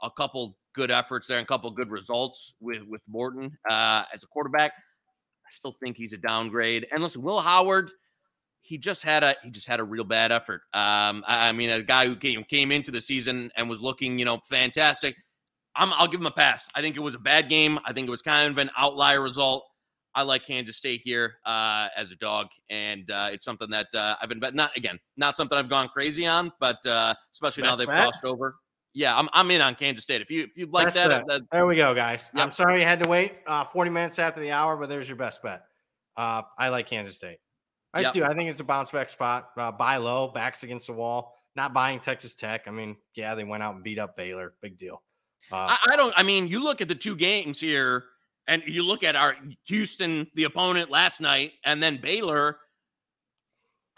[0.03, 4.23] a couple good efforts there and a couple good results with with Morton uh, as
[4.23, 4.71] a quarterback.
[4.75, 6.87] I still think he's a downgrade.
[6.91, 7.89] And listen, Will Howard
[8.69, 10.61] he just had a he just had a real bad effort.
[10.75, 14.19] Um, I, I mean, a guy who came came into the season and was looking,
[14.19, 15.15] you know, fantastic.
[15.75, 16.67] I'm, I'll give him a pass.
[16.75, 17.79] I think it was a bad game.
[17.83, 19.65] I think it was kind of an outlier result.
[20.13, 24.15] I like Kansas State here uh, as a dog, and uh, it's something that uh,
[24.21, 27.71] I've been bet not again, not something I've gone crazy on, but uh, especially Best
[27.71, 28.03] now they've bet?
[28.03, 28.55] crossed over.
[28.93, 30.21] Yeah, I'm, I'm in on Kansas State.
[30.21, 32.29] If you if you'd like that, that, there we go, guys.
[32.35, 32.43] Yep.
[32.43, 35.17] I'm sorry you had to wait uh, 40 minutes after the hour, but there's your
[35.17, 35.63] best bet.
[36.15, 37.39] Uh, I like Kansas State.
[37.93, 38.27] I just yep.
[38.27, 38.31] do.
[38.31, 39.49] I think it's a bounce back spot.
[39.57, 41.33] Uh, buy low, backs against the wall.
[41.55, 42.67] Not buying Texas Tech.
[42.67, 44.53] I mean, yeah, they went out and beat up Baylor.
[44.61, 45.01] Big deal.
[45.51, 46.13] Uh, I, I, don't.
[46.15, 48.05] I mean, you look at the two games here,
[48.47, 52.57] and you look at our Houston, the opponent last night, and then Baylor.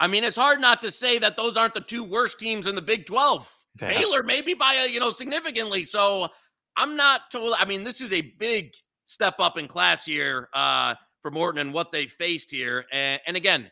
[0.00, 2.74] I mean, it's hard not to say that those aren't the two worst teams in
[2.74, 3.48] the Big 12.
[3.80, 3.88] Yeah.
[3.88, 5.84] Baylor, maybe by a, you know, significantly.
[5.84, 6.28] So
[6.76, 8.72] I'm not totally, I mean, this is a big
[9.04, 12.84] step up in class here uh, for Morton and what they faced here.
[12.90, 13.70] And, and again,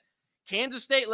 [0.50, 1.06] Kansas State,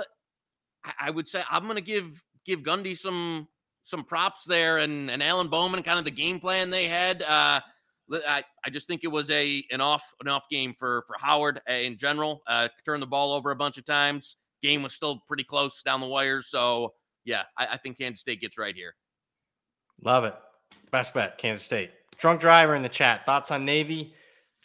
[0.99, 3.47] I would say I'm going to give give Gundy some
[3.85, 7.23] some props there and and Alan Bowman kind of the game plan they had.
[7.23, 7.61] Uh,
[8.13, 11.61] I, I just think it was a an off an off game for for Howard
[11.69, 12.41] uh, in general.
[12.47, 14.37] Uh, turned the ball over a bunch of times.
[14.63, 16.47] Game was still pretty close down the wires.
[16.49, 16.95] So
[17.25, 18.95] yeah, I, I think Kansas State gets right here.
[20.03, 20.35] Love it.
[20.91, 21.91] Best bet, Kansas State.
[22.17, 23.27] Drunk driver in the chat.
[23.27, 24.15] Thoughts on Navy?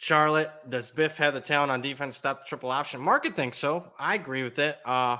[0.02, 3.00] Charlotte, does Biff have the talent on defense to stop triple option?
[3.00, 3.92] Market thinks so.
[4.00, 4.76] I agree with it.
[4.84, 5.18] Uh,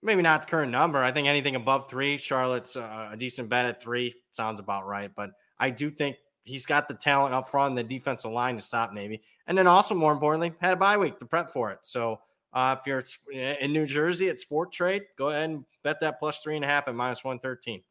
[0.00, 1.02] maybe not the current number.
[1.02, 4.14] I think anything above three, Charlotte's uh, a decent bet at three.
[4.30, 5.10] Sounds about right.
[5.16, 8.62] But I do think he's got the talent up front and the defensive line to
[8.62, 9.22] stop Navy.
[9.48, 11.80] And then also, more importantly, had a bye week to prep for it.
[11.82, 12.20] So
[12.52, 16.54] uh, if you're in New Jersey at Sporttrade, go ahead and bet that plus three
[16.54, 17.82] and a half at minus 113.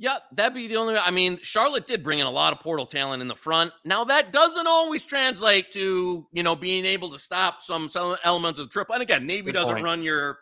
[0.00, 0.96] Yeah, that'd be the only.
[0.96, 3.70] I mean, Charlotte did bring in a lot of portal talent in the front.
[3.84, 8.58] Now that doesn't always translate to you know being able to stop some some elements
[8.58, 8.94] of the triple.
[8.94, 9.84] And again, Navy Good doesn't point.
[9.84, 10.38] run your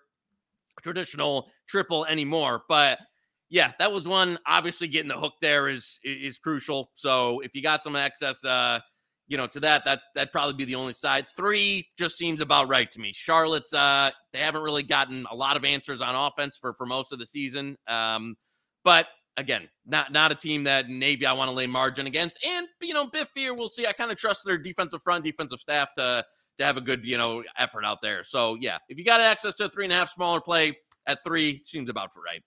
[0.80, 2.62] traditional triple anymore.
[2.68, 3.00] But
[3.50, 4.38] yeah, that was one.
[4.46, 6.92] Obviously, getting the hook there is is crucial.
[6.94, 8.78] So if you got some access, uh,
[9.26, 11.26] you know, to that, that that'd probably be the only side.
[11.36, 13.12] Three just seems about right to me.
[13.12, 17.12] Charlotte's uh, they haven't really gotten a lot of answers on offense for for most
[17.12, 17.76] of the season.
[17.88, 18.36] Um,
[18.84, 19.06] but
[19.38, 22.44] again, not not a team that maybe I want to lay margin against.
[22.46, 23.86] And you know, Biff here, we'll see.
[23.86, 26.24] I kind of trust their defensive front, defensive staff to
[26.58, 28.22] to have a good you know effort out there.
[28.24, 31.24] So yeah, if you got access to a three and a half smaller play at
[31.24, 32.42] three, seems about for right.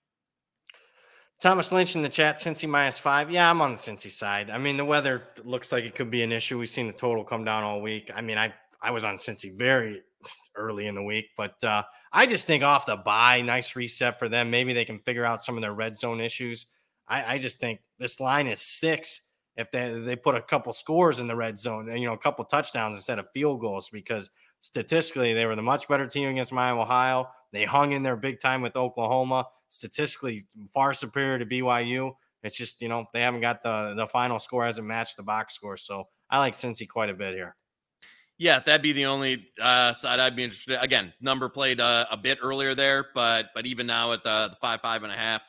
[1.40, 3.32] Thomas Lynch in the chat, Cincy minus five.
[3.32, 4.52] Yeah, I'm on the Cincy side.
[4.52, 6.60] I mean, the weather looks like it could be an issue.
[6.60, 8.12] We've seen the total come down all week.
[8.14, 10.02] I mean, I I was on Cincy very
[10.56, 14.28] early in the week, but uh, I just think off the buy, nice reset for
[14.28, 14.52] them.
[14.52, 16.66] Maybe they can figure out some of their red zone issues.
[17.12, 19.22] I, I just think this line is six
[19.58, 22.18] if they they put a couple scores in the red zone, and you know, a
[22.18, 24.30] couple touchdowns instead of field goals because
[24.62, 27.30] statistically they were the much better team against Miami, Ohio.
[27.52, 29.48] They hung in there big time with Oklahoma.
[29.68, 32.14] Statistically far superior to BYU.
[32.44, 35.54] It's just you know they haven't got the the final score hasn't matched the box
[35.54, 35.78] score.
[35.78, 37.56] So I like Cincy quite a bit here.
[38.38, 40.76] Yeah, that'd be the only uh, side I'd be interested.
[40.76, 40.80] In.
[40.80, 44.56] Again, number played uh, a bit earlier there, but but even now at the, the
[44.62, 45.42] five five and a half,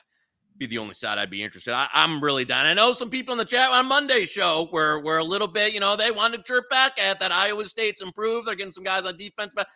[0.58, 1.74] be the only side I'd be interested.
[1.74, 2.66] I, am really done.
[2.66, 5.72] I know some people in the chat on Monday's show were were a little bit,
[5.72, 8.46] you know, they wanted to chirp back at that Iowa State's improved.
[8.46, 9.66] They're getting some guys on defense, but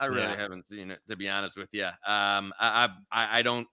[0.00, 0.36] I really yeah.
[0.36, 1.86] haven't seen it to be honest with you.
[1.86, 3.66] Um, I, I I don't.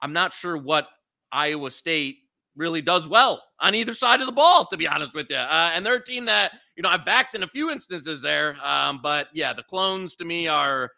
[0.00, 0.88] I'm not sure what
[1.32, 2.18] Iowa State
[2.56, 5.36] really does well on either side of the ball, to be honest with you.
[5.36, 8.56] Uh, and they're a team that you know I've backed in a few instances there.
[8.62, 10.92] Um, but yeah, the clones to me are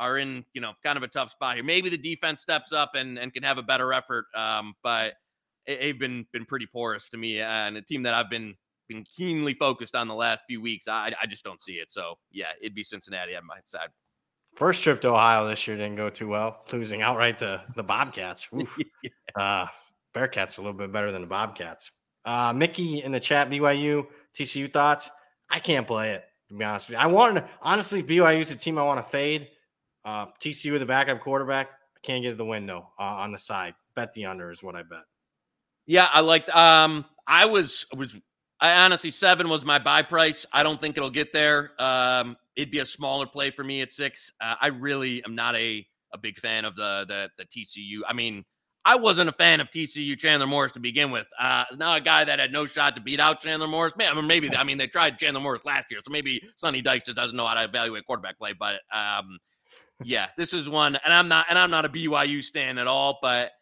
[0.00, 1.64] are in you know kind of a tough spot here.
[1.64, 5.14] Maybe the defense steps up and and can have a better effort, um, but
[5.66, 8.56] they've been been pretty porous to me, and a team that I've been
[8.88, 10.88] been keenly focused on the last few weeks.
[10.88, 11.92] I I just don't see it.
[11.92, 13.90] So yeah, it'd be Cincinnati on my side.
[14.56, 18.48] First trip to Ohio this year didn't go too well, losing outright to the Bobcats.
[19.02, 19.10] yeah.
[19.36, 19.66] uh,
[20.12, 21.92] Bearcats a little bit better than the Bobcats.
[22.24, 25.08] Uh, Mickey in the chat, BYU, TCU thoughts.
[25.48, 27.02] I can't play it, to be honest with you.
[27.02, 29.48] I want honestly, BYU is a team I want to fade.
[30.04, 31.68] Uh, TCU with a backup quarterback.
[32.02, 33.74] Can't get to the window uh, on the side.
[33.94, 35.04] Bet the under is what I bet.
[35.86, 36.48] Yeah, I liked.
[36.50, 38.16] Um, I was was.
[38.62, 40.44] I honestly seven was my buy price.
[40.52, 41.72] I don't think it'll get there.
[41.78, 44.30] Um, it'd be a smaller play for me at six.
[44.40, 48.00] Uh, I really am not a a big fan of the the the TCU.
[48.06, 48.44] I mean,
[48.84, 51.26] I wasn't a fan of TCU Chandler Morris to begin with.
[51.38, 53.92] Uh, now a guy that had no shot to beat out Chandler Morris.
[53.96, 56.80] Man, I mean, maybe I mean they tried Chandler Morris last year, so maybe Sonny
[56.80, 58.52] Dykes just doesn't know how to evaluate quarterback play.
[58.52, 59.38] But um,
[60.04, 63.18] yeah, this is one, and I'm not, and I'm not a BYU stan at all,
[63.22, 63.52] but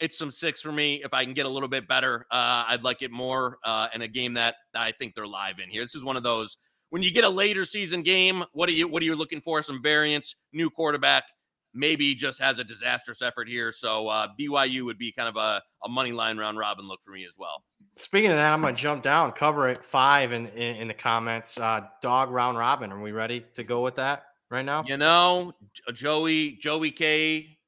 [0.00, 1.02] it's some six for me.
[1.04, 4.02] If I can get a little bit better, uh, I'd like it more uh, in
[4.02, 5.82] a game that, that I think they're live in here.
[5.82, 6.56] This is one of those
[6.88, 8.44] when you get a later season game.
[8.52, 9.62] What are you what are you looking for?
[9.62, 11.24] Some variance, new quarterback,
[11.74, 13.72] maybe just has a disastrous effort here.
[13.72, 17.12] So uh, BYU would be kind of a, a money line round robin look for
[17.12, 17.62] me as well.
[17.96, 21.58] Speaking of that, I'm gonna jump down, cover it five in in, in the comments.
[21.58, 22.90] Uh, dog round robin.
[22.92, 24.24] Are we ready to go with that?
[24.50, 24.84] Right now?
[24.86, 25.52] You know,
[25.92, 27.58] Joey Joey K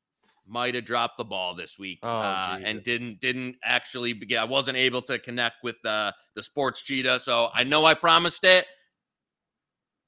[0.47, 4.38] might have dropped the ball this week oh, uh, and didn't didn't actually begin.
[4.38, 8.45] I wasn't able to connect with the the sports cheetah, so I know I promised
[8.45, 8.66] it.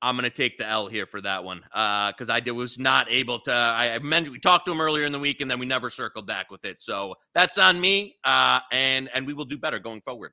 [0.03, 3.11] I'm gonna take the L here for that one because uh, I did, was not
[3.11, 3.53] able to.
[3.53, 5.89] I, I mentioned we talked to him earlier in the week, and then we never
[5.89, 6.83] circled back with it.
[6.83, 10.33] So that's on me, uh, and and we will do better going forward.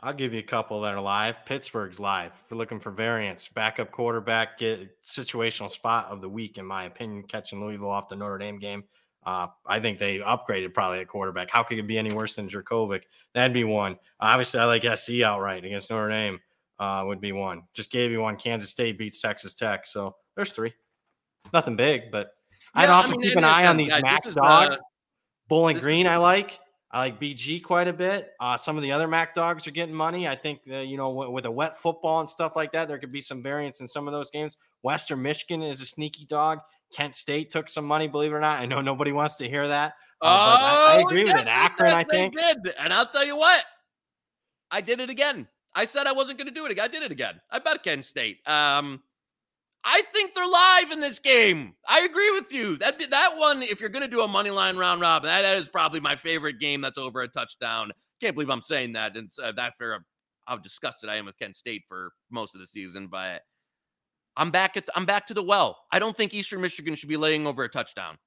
[0.00, 1.44] I'll give you a couple that are live.
[1.46, 2.32] Pittsburgh's live.
[2.34, 6.84] If you're looking for variance, backup quarterback, get situational spot of the week, in my
[6.84, 8.84] opinion, catching Louisville off the Notre Dame game.
[9.24, 11.50] Uh, I think they upgraded probably at quarterback.
[11.50, 13.02] How could it be any worse than Jurkovec?
[13.34, 13.98] That'd be one.
[14.20, 16.38] Obviously, I like SC outright against Notre Dame.
[16.78, 17.62] Uh, would be one.
[17.72, 18.36] Just gave you one.
[18.36, 19.86] Kansas State beats Texas Tech.
[19.86, 20.74] So there's three.
[21.52, 22.32] Nothing big, but
[22.74, 24.78] yeah, I'd also I mean, keep an eye on these guys, MAC dogs.
[24.78, 24.84] The,
[25.48, 26.58] Bowling Green, I like.
[26.90, 28.30] I like BG quite a bit.
[28.38, 30.28] Uh, some of the other MAC dogs are getting money.
[30.28, 32.98] I think uh, you know w- with a wet football and stuff like that, there
[32.98, 34.56] could be some variance in some of those games.
[34.82, 36.60] Western Michigan is a sneaky dog.
[36.94, 38.60] Kent State took some money, believe it or not.
[38.60, 39.94] I know nobody wants to hear that.
[40.22, 41.46] Uh, oh, I, I, agree with it.
[41.46, 42.36] Akron, I think.
[42.36, 42.74] Did.
[42.78, 43.64] And I'll tell you what,
[44.70, 45.48] I did it again.
[45.74, 46.84] I said I wasn't going to do it again.
[46.84, 47.40] I did it again.
[47.50, 48.38] I bet Kent State.
[48.48, 49.02] Um,
[49.88, 51.72] I think they're live in this game.
[51.88, 52.76] I agree with you.
[52.78, 55.56] That that one, if you're going to do a money line round robin, that, that
[55.58, 57.92] is probably my favorite game that's over a touchdown.
[58.20, 59.16] Can't believe I'm saying that.
[59.16, 60.04] And uh, that fair,
[60.46, 63.06] how disgusted I am with Kent State for most of the season.
[63.06, 63.42] But
[64.36, 65.78] I'm back at the, I'm back to the well.
[65.92, 68.18] I don't think Eastern Michigan should be laying over a touchdown.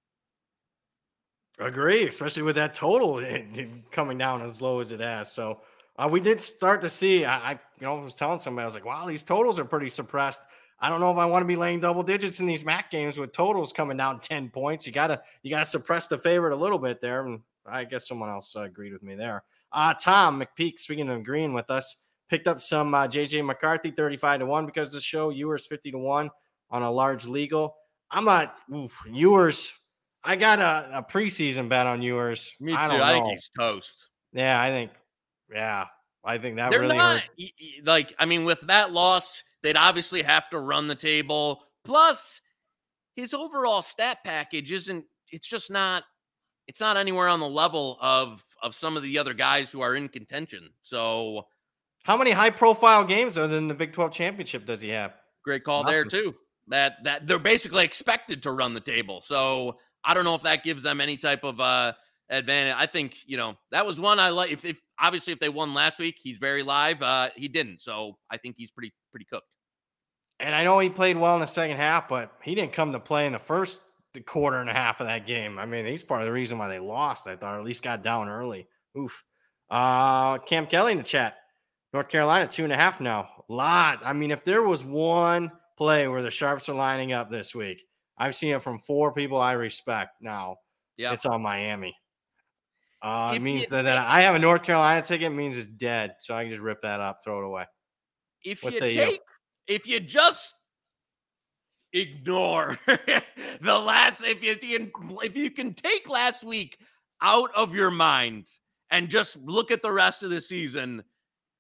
[1.60, 3.22] Agree, especially with that total
[3.92, 5.30] coming down as low as it has.
[5.30, 5.60] So
[5.98, 7.26] uh, we did start to see.
[7.26, 9.90] I, I, you know, was telling somebody I was like, "Wow, these totals are pretty
[9.90, 10.40] suppressed."
[10.82, 13.18] I don't know if I want to be laying double digits in these MAC games
[13.18, 14.88] with totals coming down 10 points.
[14.88, 17.26] You gotta you gotta suppress the favorite a little bit there.
[17.26, 19.44] And I guess someone else uh, agreed with me there.
[19.72, 24.40] Uh Tom McPeak, speaking of agreeing with us, picked up some uh, JJ McCarthy 35
[24.40, 26.30] to 1 because the show, Ewers 50 to 1
[26.72, 27.76] on a large legal.
[28.12, 29.74] I'm not oof, Ewers.
[30.24, 32.54] I got a, a, preseason bet on Ewers.
[32.60, 32.78] Me too.
[32.78, 34.08] I, I think he's toast.
[34.34, 34.92] Yeah, I think,
[35.52, 35.86] yeah,
[36.24, 37.52] I think that They're really not, hurt.
[37.86, 41.64] Like, I mean, with that loss, They'd obviously have to run the table.
[41.84, 42.42] Plus,
[43.16, 46.04] his overall stat package isn't, it's just not,
[46.68, 49.96] it's not anywhere on the level of of some of the other guys who are
[49.96, 50.70] in contention.
[50.82, 51.48] So
[52.04, 55.14] how many high profile games other than the Big 12 championship does he have?
[55.44, 55.94] Great call Nothing.
[55.94, 56.36] there too.
[56.68, 59.22] That that they're basically expected to run the table.
[59.22, 61.94] So I don't know if that gives them any type of uh
[62.30, 62.76] advantage.
[62.78, 65.74] I think, you know, that was one I like if, if obviously if they won
[65.74, 67.02] last week, he's very live.
[67.02, 67.82] Uh he didn't.
[67.82, 69.48] So I think he's pretty pretty cooked.
[70.40, 73.00] And I know he played well in the second half, but he didn't come to
[73.00, 73.82] play in the first
[74.26, 75.60] quarter and a half of that game.
[75.60, 77.84] I mean, he's part of the reason why they lost, I thought, or at least
[77.84, 78.68] got down early.
[78.98, 79.24] Oof.
[79.70, 81.36] Uh, Cam Kelly in the chat.
[81.94, 83.30] North Carolina, two and a half now.
[83.50, 84.02] A lot.
[84.04, 87.84] I mean, if there was one play where the Sharps are lining up this week,
[88.18, 90.58] I've seen it from four people I respect now.
[90.98, 91.14] Yeah.
[91.14, 91.96] It's on Miami.
[93.02, 96.16] Uh, it means that, that I have a North Carolina ticket means it's dead.
[96.20, 97.66] So I can just rip that up, throw it away.
[98.44, 99.22] If you take
[99.68, 100.54] if you just
[101.94, 104.92] ignore the last if you can
[105.24, 106.78] if you can take last week
[107.22, 108.50] out of your mind
[108.92, 111.04] and just look at the rest of the season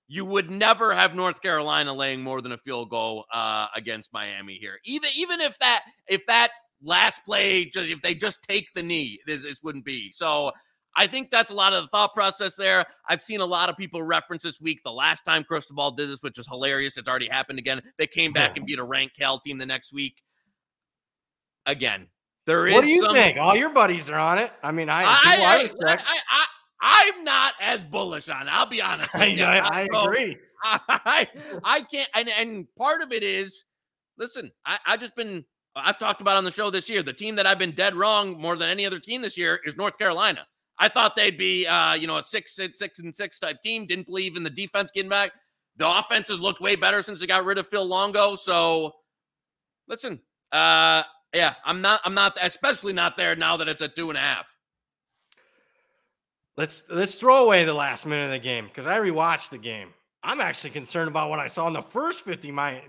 [0.09, 4.55] you would never have North Carolina laying more than a field goal uh, against Miami
[4.55, 4.79] here.
[4.83, 6.49] Even even if that if that
[6.81, 10.11] last play just if they just take the knee, this, this wouldn't be.
[10.11, 10.51] So
[10.95, 12.85] I think that's a lot of the thought process there.
[13.07, 16.19] I've seen a lot of people reference this week the last time Cristobal did this,
[16.21, 16.97] which is hilarious.
[16.97, 17.81] It's already happened again.
[17.97, 20.21] They came back and beat a ranked Cal team the next week.
[21.65, 22.07] Again,
[22.45, 22.73] there is.
[22.73, 23.37] What do you some, think?
[23.37, 24.51] All your buddies are on it.
[24.63, 26.45] I mean, I, I, I,
[26.81, 28.51] I, am not as bullish on it.
[28.51, 29.09] I'll be honest.
[29.13, 30.37] I, I, I agree.
[30.63, 31.27] I,
[31.63, 32.09] I can't.
[32.15, 33.65] And, and part of it is,
[34.17, 37.03] listen, I, I just been I've talked about on the show this year.
[37.03, 39.77] The team that I've been dead wrong more than any other team this year is
[39.77, 40.45] North Carolina.
[40.79, 43.85] I thought they'd be, uh, you know, a six, six, six and six type team.
[43.85, 45.31] Didn't believe in the defense getting back.
[45.77, 48.35] The offense has looked way better since they got rid of Phil Longo.
[48.35, 48.95] So,
[49.87, 50.19] listen,
[50.51, 54.17] uh, yeah, I'm not, I'm not, especially not there now that it's a two and
[54.17, 54.47] a half.
[56.57, 59.93] Let's let's throw away the last minute of the game because I rewatched the game.
[60.23, 62.81] I'm actually concerned about what I saw in the first 50 my,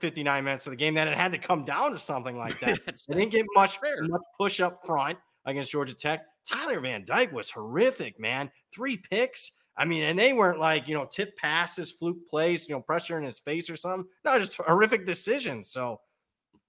[0.00, 2.80] 59 minutes of the game that it had to come down to something like that.
[3.08, 6.24] they didn't get much, much push up front against Georgia Tech.
[6.48, 8.50] Tyler Van Dyke was horrific, man.
[8.74, 9.52] Three picks.
[9.76, 13.18] I mean, and they weren't like, you know, tip passes, fluke plays, you know, pressure
[13.18, 14.06] in his face or something.
[14.24, 15.70] No, just horrific decisions.
[15.70, 16.00] So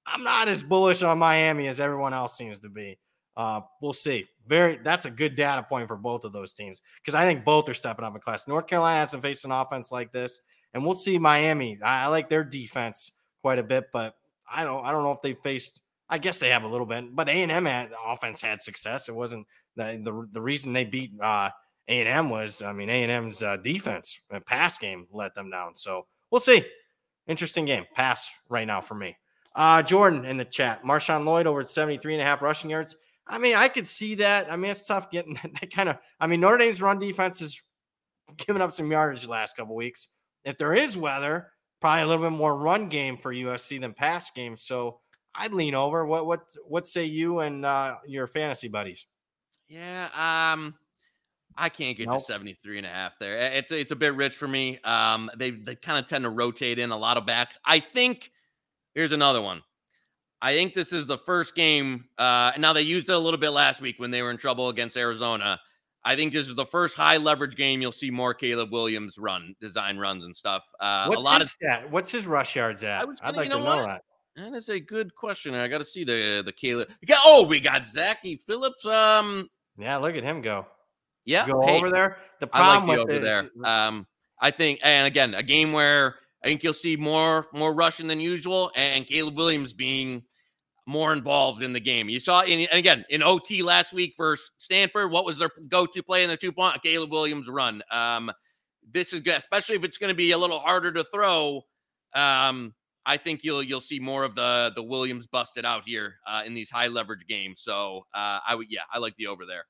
[0.06, 2.98] I'm not as bullish on Miami as everyone else seems to be.
[3.36, 4.26] Uh, we'll see.
[4.48, 7.68] Very, that's a good data point for both of those teams because I think both
[7.68, 8.48] are stepping up in class.
[8.48, 10.42] North Carolina hasn't faced an offense like this,
[10.74, 11.80] and we'll see Miami.
[11.82, 14.16] I, I like their defense quite a bit, but
[14.50, 15.82] I don't, I don't know if they faced.
[16.10, 19.10] I guess they have a little bit, but A and M offense had success.
[19.10, 21.50] It wasn't the the, the reason they beat uh,
[21.88, 25.76] A&M was, I mean, A&M's uh, defense and pass game let them down.
[25.76, 26.66] So we'll see.
[27.28, 27.86] Interesting game.
[27.94, 29.16] Pass right now for me.
[29.56, 30.84] Uh, Jordan in the chat.
[30.84, 32.96] Marshawn Lloyd over at 73 and a half rushing yards.
[33.28, 34.52] I mean, I could see that.
[34.52, 35.98] I mean, it's tough getting that kind of.
[36.20, 37.62] I mean, Notre Dame's run defense is
[38.38, 40.10] giving up some yardage the last couple weeks.
[40.44, 41.48] If there is weather,
[41.80, 44.58] probably a little bit more run game for USC than pass game.
[44.58, 45.00] So
[45.36, 46.06] I'd lean over.
[46.06, 49.06] What what what say you and uh, your fantasy buddies?
[49.74, 50.76] Yeah, um,
[51.58, 52.20] I can't get nope.
[52.28, 53.38] to 73 and a half there.
[53.54, 54.80] It's it's a bit rich for me.
[54.84, 57.58] Um, they they kind of tend to rotate in a lot of backs.
[57.66, 58.32] I think
[58.94, 59.64] here's another one.
[60.44, 62.06] I think this is the first game.
[62.20, 64.70] Uh, now they used it a little bit last week when they were in trouble
[64.70, 65.60] against Arizona.
[66.06, 69.56] I think this is the first high leverage game you'll see more Caleb Williams run
[69.60, 70.64] design runs and stuff.
[70.80, 71.90] Uh, What's a lot his of stat?
[71.90, 73.06] What's his rush yards at?
[73.06, 73.86] Gonna, I'd like you know to know what?
[73.88, 74.02] that.
[74.36, 75.56] That is a good question.
[75.56, 76.90] I got to see the the Caleb.
[77.26, 78.86] oh, we got Zachy Phillips.
[78.86, 80.68] Um, yeah, look at him go.
[81.26, 82.18] Yeah, go hey, over there.
[82.40, 83.44] The problem I like the over there.
[83.64, 84.08] Um,
[84.40, 88.20] I think, and again, a game where I think you'll see more more rushing than
[88.20, 90.24] usual, and Caleb Williams being
[90.86, 92.10] more involved in the game.
[92.10, 96.04] You saw, in, and again, in OT last week for Stanford, what was their go-to
[96.04, 96.82] play in the two point?
[96.84, 97.82] Caleb Williams run.
[97.90, 98.32] Um,
[98.92, 101.62] this is good, especially if it's going to be a little harder to throw.
[102.14, 102.74] Um,
[103.06, 106.54] I think you'll you'll see more of the the Williams busted out here uh, in
[106.54, 107.62] these high leverage games.
[107.62, 109.66] So uh, I would yeah, I like the over there.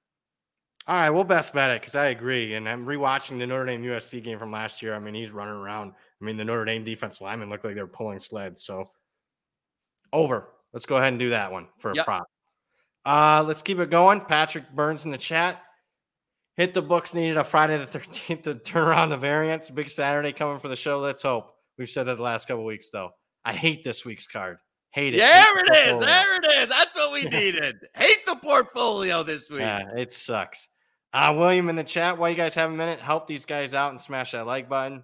[0.85, 2.55] All right, we'll best bet it because I agree.
[2.55, 4.93] And I'm rewatching the Notre Dame USC game from last year.
[4.93, 5.93] I mean, he's running around.
[6.21, 8.63] I mean, the Notre Dame defense linemen look like they're pulling sleds.
[8.65, 8.91] So
[10.11, 10.49] over.
[10.73, 12.05] Let's go ahead and do that one for a yep.
[12.05, 12.27] prop.
[13.05, 14.21] Uh, let's keep it going.
[14.21, 15.61] Patrick Burns in the chat.
[16.55, 19.69] Hit the books needed a Friday the 13th to turn around the variance.
[19.69, 20.99] Big Saturday coming for the show.
[20.99, 21.53] Let's hope.
[21.77, 23.11] We've said that the last couple weeks, though.
[23.45, 24.57] I hate this week's card.
[24.91, 25.17] Hate it.
[25.17, 26.05] There hate it is.
[26.05, 26.69] There it is.
[26.69, 27.77] That's what we needed.
[27.95, 29.61] hate the portfolio this week.
[29.61, 30.67] Yeah, it sucks.
[31.13, 33.91] Uh, William in the chat, while you guys have a minute, help these guys out
[33.91, 35.03] and smash that like button.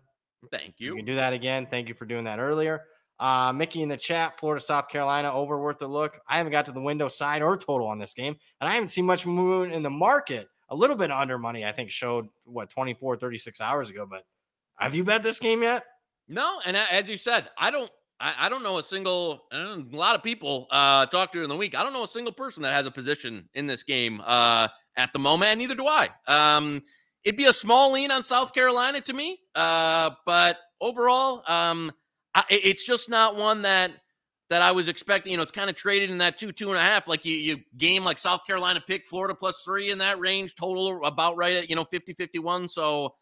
[0.51, 0.91] Thank you.
[0.91, 1.67] You can do that again.
[1.69, 2.83] Thank you for doing that earlier.
[3.19, 6.17] Uh, Mickey in the chat, Florida, South Carolina, over worth a look.
[6.27, 8.87] I haven't got to the window side or total on this game, and I haven't
[8.87, 10.47] seen much movement in the market.
[10.69, 14.05] A little bit under money, I think, showed what 24, 36 hours ago.
[14.09, 14.23] But
[14.77, 15.83] have you bet this game yet?
[16.27, 20.15] No, and as you said, I don't I, I don't know a single, a lot
[20.15, 21.75] of people uh, talked to in the week.
[21.75, 24.67] I don't know a single person that has a position in this game uh,
[24.97, 26.09] at the moment, and neither do I.
[26.27, 26.81] Um,
[27.23, 31.91] it'd be a small lean on South Carolina to me, uh, but overall, um,
[32.35, 33.91] I, it's just not one that
[34.49, 35.31] that I was expecting.
[35.31, 37.07] You know, it's kind of traded in that two, two and a half.
[37.07, 41.03] Like you, you game like South Carolina pick Florida plus three in that range, total
[41.05, 42.67] about right at, you know, 50 51.
[42.67, 43.15] So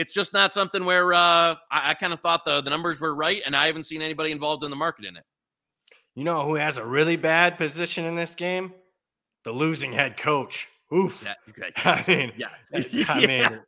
[0.00, 3.14] it's just not something where uh, I, I kind of thought the, the numbers were
[3.14, 5.24] right, and I haven't seen anybody involved in the market in it.
[6.14, 8.72] You know who has a really bad position in this game?
[9.44, 10.68] The losing head coach.
[10.94, 11.22] Oof.
[11.24, 11.70] Yeah, okay.
[11.84, 12.48] I mean, yeah.
[13.08, 13.60] I mean,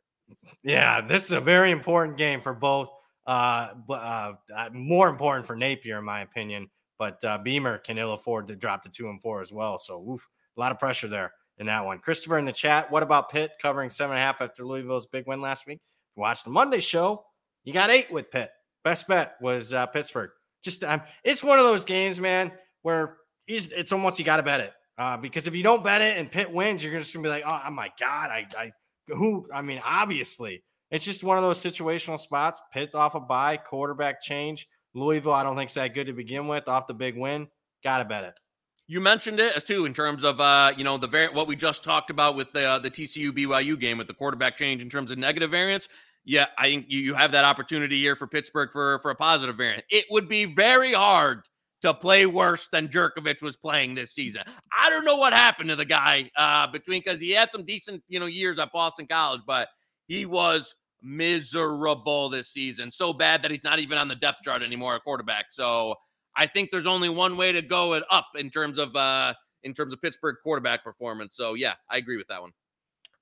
[0.63, 2.89] yeah, this is a very important game for both.
[3.27, 6.67] Uh, uh, uh, more important for Napier, in my opinion.
[6.97, 9.77] But uh, Beamer can ill afford to drop to two and four as well.
[9.77, 10.27] So, oof,
[10.57, 11.99] a lot of pressure there in that one.
[11.99, 12.89] Christopher in the chat.
[12.91, 15.79] What about Pitt covering seven and a half after Louisville's big win last week?
[16.15, 17.23] Watch the Monday show,
[17.63, 18.49] you got eight with Pitt.
[18.83, 20.31] Best bet was uh, Pittsburgh.
[20.63, 22.51] Just um, it's one of those games, man,
[22.81, 26.17] where it's almost you got to bet it uh, because if you don't bet it
[26.17, 28.71] and Pitt wins, you're just gonna be like, oh, my god, I, I
[29.07, 29.47] who?
[29.53, 32.61] I mean, obviously, it's just one of those situational spots.
[32.71, 34.67] Pitt off a bye, quarterback change.
[34.93, 36.67] Louisville, I don't think is that good to begin with.
[36.67, 37.47] Off the big win,
[37.83, 38.39] gotta bet it.
[38.87, 41.55] You mentioned it as too in terms of uh, you know the very what we
[41.55, 44.89] just talked about with the uh, the TCU BYU game with the quarterback change in
[44.89, 45.87] terms of negative variance.
[46.25, 49.55] Yeah, I think you, you have that opportunity here for Pittsburgh for for a positive
[49.55, 49.85] variant.
[49.89, 51.43] It would be very hard
[51.81, 54.43] to play worse than Jurkovec was playing this season.
[54.77, 58.03] I don't know what happened to the guy uh, between because he had some decent
[58.09, 59.69] you know years at Boston College, but
[60.07, 62.91] he was miserable this season.
[62.91, 65.51] So bad that he's not even on the depth chart anymore at quarterback.
[65.51, 65.95] So
[66.35, 69.73] I think there's only one way to go it up in terms of uh in
[69.73, 71.35] terms of Pittsburgh quarterback performance.
[71.35, 72.51] So yeah, I agree with that one.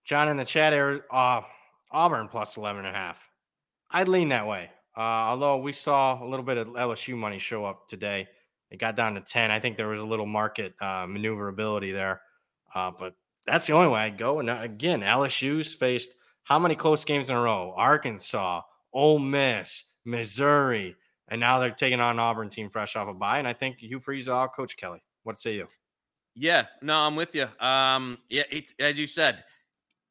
[0.03, 1.41] John in the chat uh,
[1.91, 3.29] Auburn plus 11 and a half.
[3.91, 4.69] I'd lean that way.
[4.97, 8.27] Uh, although we saw a little bit of LSU money show up today.
[8.71, 9.51] It got down to 10.
[9.51, 12.21] I think there was a little market uh, maneuverability there.
[12.73, 14.39] Uh, but that's the only way I'd go.
[14.39, 17.73] And uh, again, LSU's faced how many close games in a row?
[17.75, 18.61] Arkansas,
[18.93, 20.95] Ole Miss, Missouri,
[21.27, 23.39] and now they're taking on Auburn team fresh off a bye.
[23.39, 25.01] And I think Hugh Freeze, uh, Coach Kelly.
[25.23, 25.67] What say you?
[26.35, 27.47] Yeah, no, I'm with you.
[27.59, 29.43] Um, yeah, it's as you said,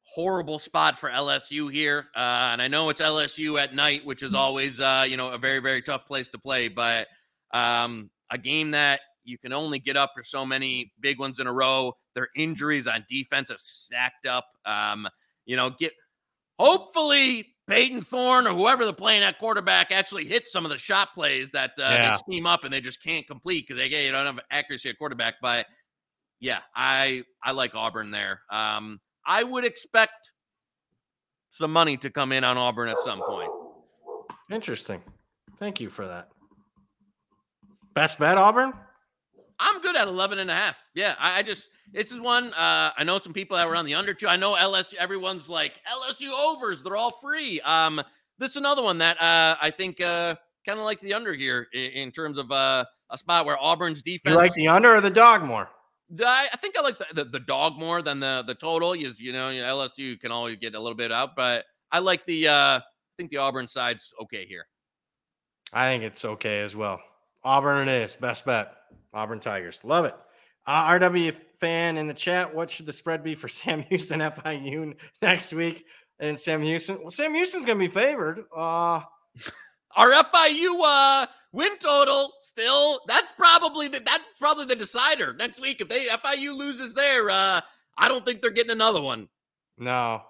[0.03, 2.07] horrible spot for LSU here.
[2.15, 4.35] Uh, and I know it's LSU at night, which is mm.
[4.35, 7.07] always uh, you know, a very, very tough place to play, but
[7.53, 11.47] um, a game that you can only get up for so many big ones in
[11.47, 11.93] a row.
[12.15, 14.45] Their injuries on defense have stacked up.
[14.65, 15.07] Um,
[15.45, 15.93] you know, get
[16.59, 21.09] hopefully Payton Thorne or whoever they're playing at quarterback actually hits some of the shot
[21.13, 22.11] plays that uh, yeah.
[22.11, 24.89] they scheme up and they just can't complete because they get you don't have accuracy
[24.89, 25.35] at quarterback.
[25.41, 25.67] But
[26.39, 28.41] yeah, I I like Auburn there.
[28.49, 30.31] Um, I would expect
[31.49, 33.51] some money to come in on Auburn at some point.
[34.49, 35.01] Interesting.
[35.59, 36.29] Thank you for that.
[37.93, 38.73] Best bet, Auburn?
[39.61, 40.83] I'm good at 11 and a half.
[40.95, 42.53] Yeah, I, I just this is one.
[42.53, 44.27] Uh, I know some people that were on the under two.
[44.27, 44.95] I know LSU.
[44.95, 46.81] Everyone's like LSU overs.
[46.81, 47.61] They're all free.
[47.61, 48.01] Um,
[48.39, 50.35] this is another one that uh, I think uh,
[50.65, 54.01] kind of like the under here in, in terms of uh, a spot where Auburn's
[54.01, 54.33] defense.
[54.33, 55.69] You like the under or the dog more?
[56.19, 58.95] I, I think I like the, the, the, dog more than the the total.
[58.95, 62.47] You, you know, LSU can always get a little bit out, but I like the.
[62.47, 62.81] Uh, I
[63.17, 64.65] think the Auburn side's okay here.
[65.73, 66.99] I think it's okay as well.
[67.43, 68.15] Auburn it is.
[68.15, 68.73] Best bet.
[69.13, 69.83] Auburn Tigers.
[69.83, 70.15] Love it.
[70.65, 74.95] Uh, RW fan in the chat, what should the spread be for Sam Houston FIU
[75.21, 75.85] next week?
[76.19, 78.43] And Sam Houston, well, Sam Houston's going to be favored.
[78.55, 79.01] Uh,
[79.95, 85.81] Our FIU uh, win total still that's probably the that's probably the decider next week.
[85.81, 87.59] If they FIU loses there, uh,
[87.97, 89.27] I don't think they're getting another one.
[89.77, 90.21] No.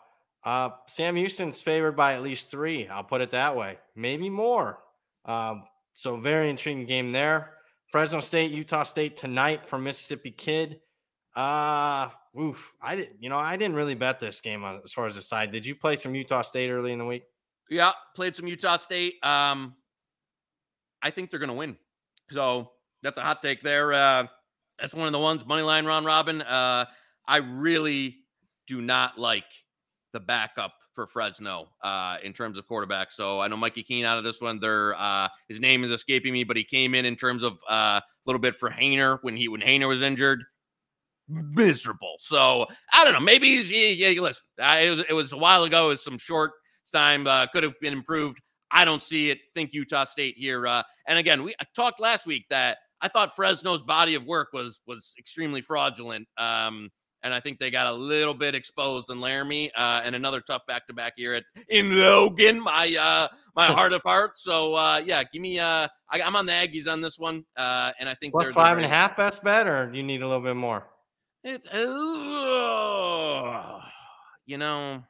[0.44, 2.88] Uh, Sam Houston's favored by at least three.
[2.88, 3.78] I'll put it that way.
[3.96, 4.80] Maybe more.
[5.26, 7.52] Um, so very intriguing game there.
[7.92, 10.80] Fresno State, Utah State tonight from Mississippi Kid.
[11.36, 12.76] Uh oof.
[12.82, 15.22] I didn't, you know, I didn't really bet this game on as far as the
[15.22, 15.52] side.
[15.52, 17.24] Did you play some Utah State early in the week?
[17.70, 19.16] Yeah, played some Utah State.
[19.24, 19.76] Um
[21.02, 21.78] I think they're gonna win.
[22.32, 22.72] So
[23.02, 23.94] that's a hot take there.
[23.94, 24.28] Uh
[24.80, 26.42] that's one of the ones, money line round robin.
[26.42, 26.86] Uh
[27.28, 28.18] I really
[28.68, 29.46] do not like
[30.14, 33.12] the backup for Fresno uh, in terms of quarterback.
[33.12, 34.60] So I know Mikey Keene out of this one.
[34.60, 38.00] There, uh, his name is escaping me, but he came in in terms of uh,
[38.00, 40.44] a little bit for Haener when he when Haener was injured.
[41.28, 42.18] Miserable.
[42.20, 43.20] So I don't know.
[43.20, 44.10] Maybe he's yeah.
[44.10, 45.86] yeah listen, it was it was a while ago.
[45.86, 46.52] It was some short
[46.92, 47.26] time.
[47.26, 48.40] Uh, could have been improved.
[48.72, 49.40] I don't see it.
[49.56, 50.68] Think Utah State here.
[50.68, 54.50] Uh, and again, we I talked last week that I thought Fresno's body of work
[54.54, 56.28] was was extremely fraudulent.
[56.38, 56.90] Um,
[57.24, 60.66] and I think they got a little bit exposed in Laramie, uh, and another tough
[60.68, 64.44] back to back here at in Logan, my uh, my heart of hearts.
[64.44, 65.60] So uh, yeah, give me.
[65.60, 68.78] Uh, I, am on the Aggies on this one, uh, and I think plus five
[68.78, 70.88] and a half best bet, or you need a little bit more.
[71.44, 71.82] It's uh,
[74.46, 75.04] you know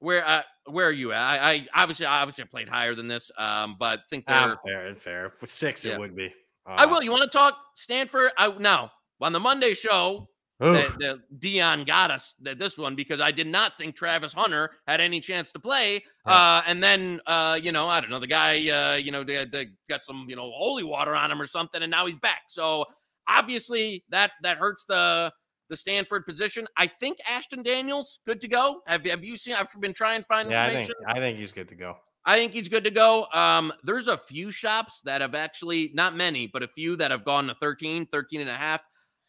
[0.00, 1.20] where uh, where are you at?
[1.20, 4.94] I, I obviously obviously I played higher than this, um, but think ah, they're fair.
[4.94, 5.94] Fair for six, yeah.
[5.94, 6.34] it would be.
[6.68, 7.02] I will.
[7.02, 8.30] You want to talk Stanford?
[8.36, 8.90] I now
[9.20, 10.28] on the Monday show
[10.58, 15.00] that, Deion got us that this one because I did not think Travis Hunter had
[15.00, 16.02] any chance to play.
[16.24, 19.44] Uh, and then, uh, you know, I don't know, the guy, uh, you know, they,
[19.44, 22.42] they got some, you know, holy water on him or something, and now he's back.
[22.48, 22.86] So
[23.28, 25.32] obviously that that hurts the
[25.68, 26.66] the Stanford position.
[26.76, 28.82] I think Ashton Daniels good to go.
[28.86, 29.54] Have have you seen?
[29.54, 30.94] I've been trying to find yeah, information.
[31.06, 31.96] I think, I think he's good to go.
[32.24, 33.26] I think he's good to go.
[33.32, 37.24] Um, there's a few shops that have actually, not many, but a few that have
[37.24, 38.84] gone to 13, 13 and a half.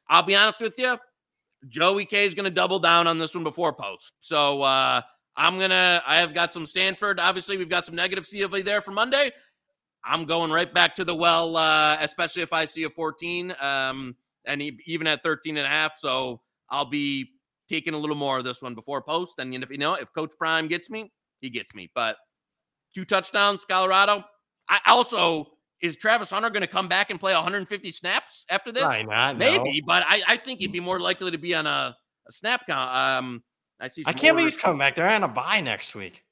[0.09, 0.97] I'll be honest with you.
[1.69, 4.13] Joey K is going to double down on this one before post.
[4.19, 5.01] So uh,
[5.35, 7.19] I'm going to, I have got some Stanford.
[7.19, 9.31] Obviously, we've got some negative CV there for Monday.
[10.03, 14.15] I'm going right back to the well, uh, especially if I see a 14 um,
[14.45, 15.97] and even at 13 and a half.
[15.99, 17.29] So I'll be
[17.67, 19.35] taking a little more of this one before post.
[19.39, 21.11] And if you know, if Coach Prime gets me,
[21.41, 21.91] he gets me.
[21.93, 22.17] But
[22.95, 24.23] two touchdowns, Colorado.
[24.69, 28.83] I also is Travis Hunter going to come back and play 150 snaps after this?
[28.83, 29.37] Probably not.
[29.37, 29.85] Maybe, no.
[29.85, 31.95] but I, I think he'd be more likely to be on a,
[32.27, 32.95] a snap count.
[32.95, 33.43] Um,
[33.79, 34.03] I see.
[34.05, 34.95] I can't believe he's coming back.
[34.95, 36.23] They're on a bye next week.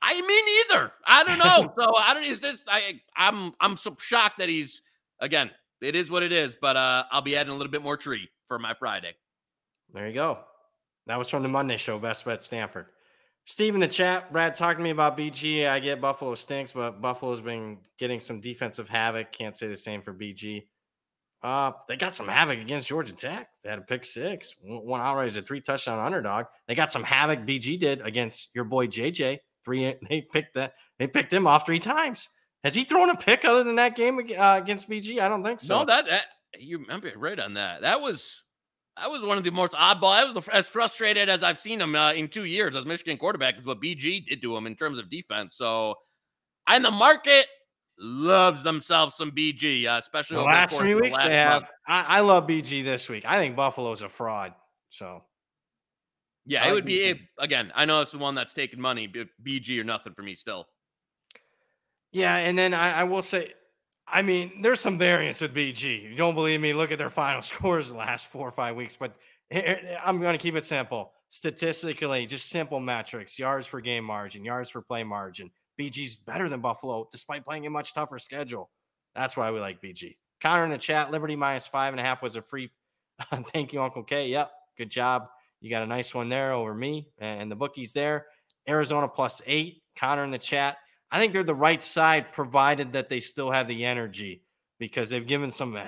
[0.00, 0.92] I mean, either.
[1.06, 1.72] I don't know.
[1.78, 2.24] so I don't.
[2.24, 2.64] Is this?
[2.68, 4.82] I I'm I'm so shocked that he's
[5.20, 5.50] again.
[5.80, 6.56] It is what it is.
[6.60, 9.14] But uh, I'll be adding a little bit more tree for my Friday.
[9.92, 10.38] There you go.
[11.06, 11.98] That was from the Monday show.
[11.98, 12.86] Best bet Stanford.
[13.48, 15.66] Steve in the chat, Brad, talk to me about BG.
[15.66, 19.32] I get Buffalo stinks, but Buffalo's been getting some defensive havoc.
[19.32, 20.66] Can't say the same for BG.
[21.42, 23.48] Uh, they got some havoc against Georgia Tech.
[23.64, 26.44] They had a pick six, one outright as a three touchdown underdog.
[26.66, 29.38] They got some havoc BG did against your boy JJ.
[29.64, 30.74] Three, they picked that.
[30.98, 32.28] They picked him off three times.
[32.64, 35.20] Has he thrown a pick other than that game uh, against BG?
[35.20, 35.78] I don't think so.
[35.78, 36.26] No, that, that
[36.58, 37.80] you remember right on that.
[37.80, 38.44] That was
[39.00, 40.12] that was one of the most oddball.
[40.12, 43.58] I was as frustrated as I've seen him uh, in two years as Michigan quarterback
[43.58, 45.56] is what BG did to him in terms of defense.
[45.56, 45.94] So,
[46.66, 47.46] and the market
[47.98, 51.70] loves themselves some BG, uh, especially the last three weeks last they have.
[51.86, 53.24] I, I, love BG this week.
[53.26, 54.54] I think Buffalo's a fraud.
[54.90, 55.22] So,
[56.46, 57.20] yeah, I it would be BG.
[57.38, 57.72] again.
[57.74, 60.66] I know it's the one that's taking money, but BG or nothing for me still.
[62.12, 63.52] Yeah, and then I, I will say
[64.10, 66.10] I mean, there's some variance with BG.
[66.10, 66.72] You don't believe me?
[66.72, 68.96] Look at their final scores the last four or five weeks.
[68.96, 69.16] But
[70.04, 71.12] I'm going to keep it simple.
[71.30, 75.50] Statistically, just simple metrics: yards per game margin, yards per play margin.
[75.78, 78.70] BG's better than Buffalo, despite playing a much tougher schedule.
[79.14, 80.16] That's why we like BG.
[80.40, 82.70] Connor in the chat: Liberty minus five and a half was a free.
[83.52, 84.28] Thank you, Uncle K.
[84.28, 85.26] Yep, good job.
[85.60, 88.26] You got a nice one there over me and the bookies there.
[88.68, 89.82] Arizona plus eight.
[89.96, 90.76] Connor in the chat.
[91.10, 94.42] I think they're the right side, provided that they still have the energy
[94.78, 95.78] because they've given some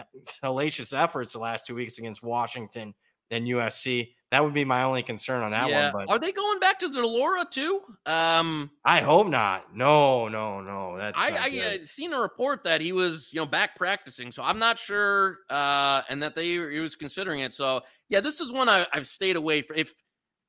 [0.42, 2.94] hellacious efforts the last two weeks against Washington
[3.30, 4.14] and USC.
[4.30, 5.92] That would be my only concern on that yeah.
[5.92, 6.06] one.
[6.06, 7.80] But are they going back to Zaluga too?
[8.06, 9.74] Um, I hope not.
[9.74, 10.96] No, no, no.
[10.96, 14.60] That's I, I seen a report that he was, you know, back practicing, so I'm
[14.60, 17.52] not sure, uh, and that they he was considering it.
[17.52, 19.78] So yeah, this is one I, have stayed away from.
[19.78, 19.94] If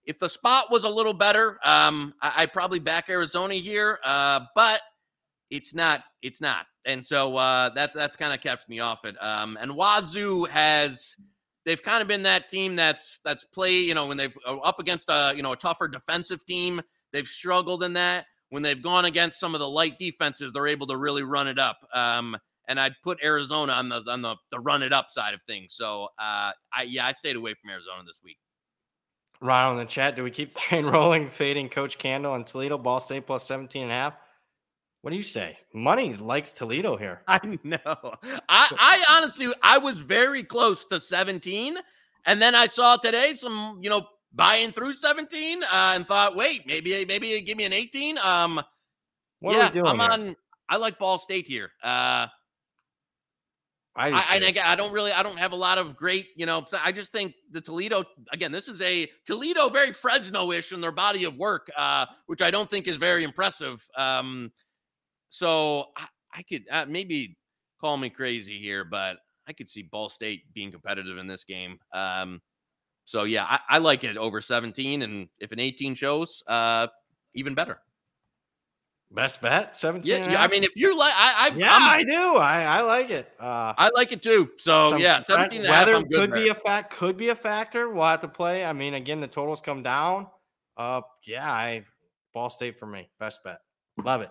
[0.05, 4.41] if the spot was a little better, um, I, would probably back Arizona here, uh,
[4.55, 4.81] but
[5.49, 6.03] it's not.
[6.21, 9.21] It's not, and so uh, that's that's kind of kept me off it.
[9.21, 11.15] Um, and Wazoo has
[11.65, 14.79] they've kind of been that team that's that's play you know when they've uh, up
[14.79, 16.81] against a you know a tougher defensive team
[17.13, 20.87] they've struggled in that when they've gone against some of the light defenses they're able
[20.87, 22.35] to really run it up um,
[22.67, 25.73] and I'd put Arizona on the on the, the run it up side of things
[25.75, 28.37] so uh, I yeah I stayed away from Arizona this week
[29.41, 32.77] Ron in the chat do we keep the train rolling fading coach Candle and Toledo
[32.77, 34.13] Ball State plus 17 and a half
[35.01, 35.57] what do you say?
[35.73, 37.23] Money likes Toledo here.
[37.27, 37.79] I know.
[38.49, 41.77] I, I honestly, I was very close to 17.
[42.25, 46.67] And then I saw today some, you know, buying through 17 uh, and thought, wait,
[46.67, 48.19] maybe, maybe give me an 18.
[48.19, 48.61] Um,
[49.39, 49.87] what yeah, are we doing?
[49.87, 50.09] I'm here?
[50.11, 50.35] on,
[50.69, 51.71] I like Ball State here.
[51.83, 52.27] Uh,
[53.95, 56.45] I, I, and I, I don't really, I don't have a lot of great, you
[56.45, 60.79] know, I just think the Toledo, again, this is a Toledo very Fresno ish in
[60.79, 63.85] their body of work, uh, which I don't think is very impressive.
[63.97, 64.51] Um,
[65.29, 67.37] so I, I could uh, maybe
[67.81, 69.17] call me crazy here, but
[69.47, 71.77] I could see Ball State being competitive in this game.
[71.93, 72.41] Um,
[73.05, 76.87] so yeah, I, I, like it over 17, and if an 18 shows, uh,
[77.33, 77.79] even better.
[79.13, 80.31] Best bet, 17.
[80.31, 82.37] Yeah, I mean, if you're like, I, I yeah, I'm, i do.
[82.37, 83.29] I, I like it.
[83.37, 84.51] Uh, I like it too.
[84.57, 87.89] So yeah, 17 weather could be a fact, could be a factor.
[87.89, 88.63] We'll have to play.
[88.63, 90.27] I mean, again, the totals come down.
[90.77, 91.83] Uh, yeah, I
[92.33, 93.59] Ball State for me, best bet.
[94.01, 94.29] Love it.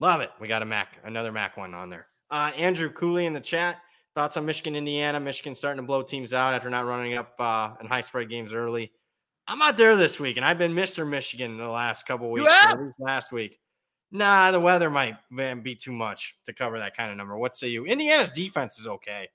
[0.00, 0.30] Love it.
[0.38, 2.08] We got a MAC, another MAC one on there.
[2.30, 3.78] Uh, Andrew Cooley in the chat.
[4.14, 5.18] Thoughts on Michigan, Indiana?
[5.18, 8.52] Michigan starting to blow teams out after not running up uh, in high spread games
[8.52, 8.92] early.
[9.46, 11.08] I'm out there this week, and I've been Mr.
[11.08, 12.52] Michigan the last couple weeks.
[12.98, 13.58] Last week,
[14.10, 17.36] nah, the weather might man, be too much to cover that kind of number.
[17.36, 17.86] What say you?
[17.86, 19.28] Indiana's defense is okay.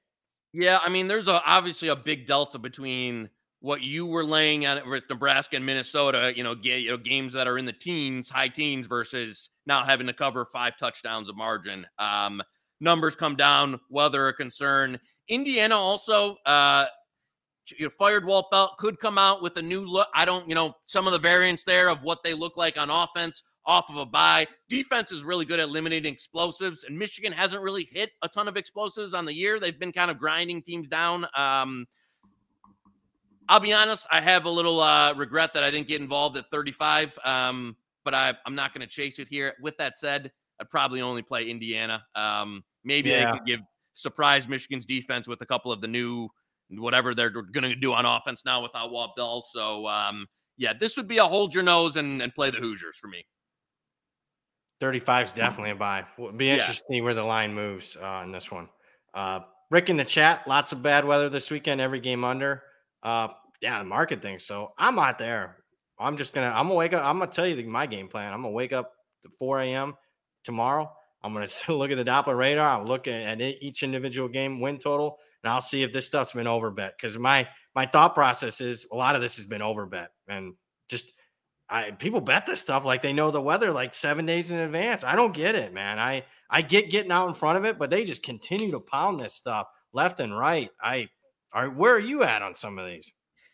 [0.53, 4.85] Yeah, I mean, there's a, obviously a big delta between what you were laying at
[4.85, 6.33] with Nebraska and Minnesota.
[6.35, 10.05] You know, you know, games that are in the teens, high teens, versus now having
[10.07, 11.87] to cover five touchdowns of margin.
[11.97, 12.43] Um,
[12.79, 14.99] numbers come down, weather a concern.
[15.27, 16.85] Indiana also, uh,
[17.77, 20.07] you know, fired Walt Bell could come out with a new look.
[20.13, 22.89] I don't, you know, some of the variants there of what they look like on
[22.89, 24.45] offense off of a bye.
[24.69, 28.57] Defense is really good at eliminating explosives, and Michigan hasn't really hit a ton of
[28.57, 29.59] explosives on the year.
[29.59, 31.25] They've been kind of grinding teams down.
[31.35, 31.85] Um,
[33.49, 36.45] I'll be honest, I have a little uh, regret that I didn't get involved at
[36.49, 37.17] 35.
[37.25, 39.53] Um, but I, I'm not going to chase it here.
[39.61, 42.03] With that said, I'd probably only play Indiana.
[42.15, 43.25] Um, maybe yeah.
[43.25, 43.59] they could give
[43.93, 46.27] surprise Michigan's defense with a couple of the new
[46.69, 49.45] whatever they're going to do on offense now without Walt Bell.
[49.53, 50.25] So um,
[50.57, 53.25] yeah, this would be a hold your nose and, and play the Hoosiers for me.
[54.79, 56.03] 35 is definitely a buy.
[56.17, 57.03] It'd be interesting yeah.
[57.03, 58.67] where the line moves uh, in this one.
[59.13, 62.63] Uh, Rick in the chat, lots of bad weather this weekend, every game under.
[63.01, 63.29] Uh,
[63.61, 64.73] yeah, the market thinks so.
[64.77, 65.63] I'm not there.
[65.99, 67.05] I'm just gonna I'm gonna wake up.
[67.05, 68.33] I'm gonna tell you the, my game plan.
[68.33, 68.93] I'm gonna wake up
[69.25, 69.95] at 4 a.m.
[70.43, 70.91] tomorrow.
[71.23, 72.79] I'm gonna look at the Doppler radar.
[72.79, 76.33] I'll look at, at each individual game win total, and I'll see if this stuff's
[76.33, 76.91] been overbet.
[76.97, 80.53] Because my my thought process is a lot of this has been overbet, and
[80.89, 81.13] just
[81.73, 85.03] I people bet this stuff like they know the weather like seven days in advance.
[85.03, 85.97] I don't get it, man.
[85.97, 89.19] I I get getting out in front of it, but they just continue to pound
[89.19, 90.69] this stuff left and right.
[90.79, 91.09] I
[91.51, 93.11] are where are you at on some of these?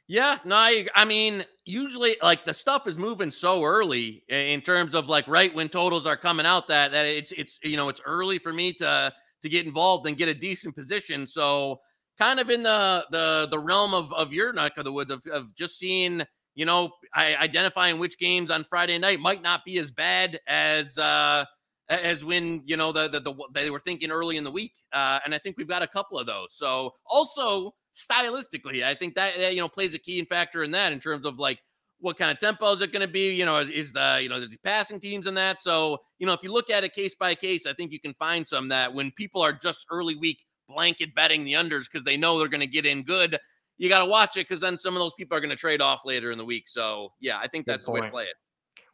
[0.09, 4.95] Yeah, no, I, I mean, usually like the stuff is moving so early in terms
[4.95, 8.01] of like right when totals are coming out that that it's it's you know it's
[8.05, 9.13] early for me to
[9.43, 11.25] to get involved and get a decent position.
[11.25, 11.79] So
[12.17, 15.25] kind of in the the the realm of of your neck of the woods of,
[15.31, 16.23] of just seeing
[16.59, 21.45] you know identifying which games on Friday night might not be as bad as uh
[21.87, 25.19] as when you know the the, the they were thinking early in the week uh
[25.23, 26.49] and I think we've got a couple of those.
[26.51, 30.91] So also stylistically, I think that, that you know plays a key factor in that
[30.91, 31.59] in terms of like
[32.01, 33.33] what kind of tempo is it going to be?
[33.33, 35.61] You know, is, is the you know the passing teams in that?
[35.61, 38.13] So you know, if you look at it case by case, I think you can
[38.15, 42.15] find some that when people are just early week blanket betting the unders because they
[42.15, 43.37] know they're going to get in good,
[43.79, 45.81] you got to watch it because then some of those people are going to trade
[45.81, 46.67] off later in the week.
[46.67, 48.35] So yeah, I think that's the way to play it.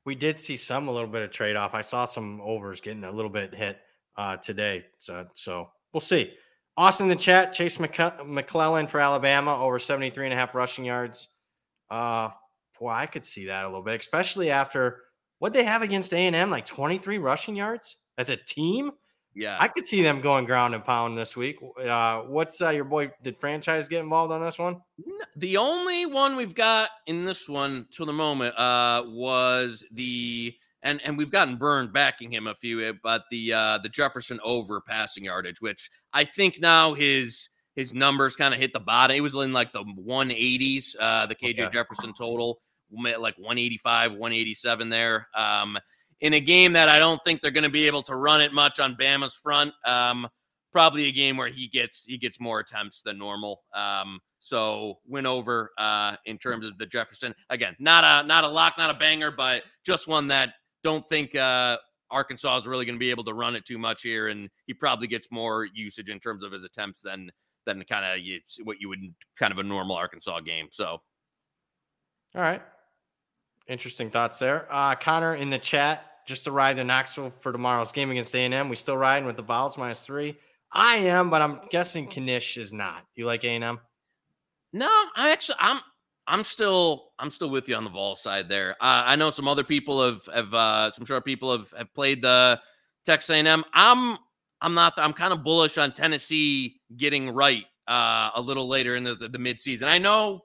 [0.06, 1.74] We did see some a little bit of trade off.
[1.74, 3.80] I saw some overs getting a little bit hit
[4.16, 4.86] uh, today.
[5.00, 6.34] So so we'll see.
[6.78, 11.30] Austin in the chat, Jase McClellan for Alabama, over 73 and a half rushing yards.
[11.90, 12.30] Uh,
[12.78, 15.04] boy, I could see that a little bit, especially after
[15.40, 18.92] what they have against A and M, like 23 rushing yards as a team.
[19.36, 21.60] Yeah, I could see them going ground and pound this week.
[21.78, 23.12] Uh, what's uh, your boy?
[23.22, 24.82] Did franchise get involved on this one?
[25.36, 31.02] The only one we've got in this one to the moment uh, was the and
[31.04, 34.80] and we've gotten burned backing him a few, eh, but the uh, the Jefferson over
[34.80, 39.18] passing yardage, which I think now his his numbers kind of hit the bottom.
[39.18, 41.70] It was in like the 180s, uh, the KJ okay.
[41.74, 42.60] Jefferson total,
[42.90, 45.28] like 185, 187 there.
[45.36, 45.78] Um,
[46.22, 48.54] in a game that I don't think they're going to be able to run it
[48.54, 49.74] much on Bama's front.
[49.86, 50.28] Um,
[50.72, 53.64] probably a game where he gets he gets more attempts than normal.
[53.74, 57.34] Um, so win over uh, in terms of the Jefferson.
[57.50, 60.54] Again, not a not a lock, not a banger, but just one that
[60.84, 61.78] don't think uh,
[62.12, 64.74] Arkansas is really going to be able to run it too much here, and he
[64.74, 67.32] probably gets more usage in terms of his attempts than
[67.66, 69.00] than kind of what you would
[69.38, 70.68] kind of a normal Arkansas game.
[70.72, 70.86] So,
[72.36, 72.62] all right,
[73.68, 74.68] interesting thoughts there.
[74.70, 78.70] Uh, Connor in the chat just arrived in Knoxville for tomorrow's game against A&M.
[78.70, 80.38] We still riding with the Vols minus three.
[80.72, 83.06] I am, but I'm guessing Knish is not.
[83.16, 83.80] You like A&M?
[84.74, 85.80] No, I actually I'm
[86.28, 88.72] I'm still I'm still with you on the Vol side there.
[88.82, 92.22] Uh, I know some other people have have uh, some sure people have have played
[92.22, 92.60] the
[93.06, 93.64] Texas A&M.
[93.74, 94.18] I'm
[94.62, 94.94] I'm not.
[94.98, 99.30] I'm kind of bullish on Tennessee getting right uh, a little later in the, the,
[99.30, 99.84] the midseason.
[99.84, 100.42] I know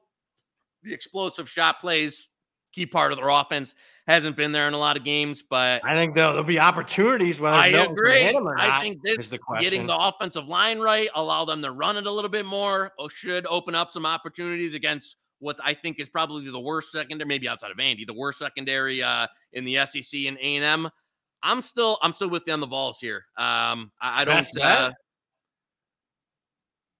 [0.82, 2.28] the explosive shot plays
[2.72, 3.74] key part of their offense
[4.06, 7.40] hasn't been there in a lot of games, but I think there'll, there'll be opportunities.
[7.40, 8.36] Whether I agree.
[8.58, 12.10] I think this the getting the offensive line right, allow them to run it a
[12.10, 16.50] little bit more, or should open up some opportunities against what I think is probably
[16.50, 20.36] the worst secondary, maybe outside of Andy, the worst secondary uh, in the SEC and
[20.38, 20.90] A and M.
[21.42, 23.24] I'm still I'm still with you on the Vols here.
[23.36, 24.46] Um, I, I don't.
[24.60, 24.92] Uh,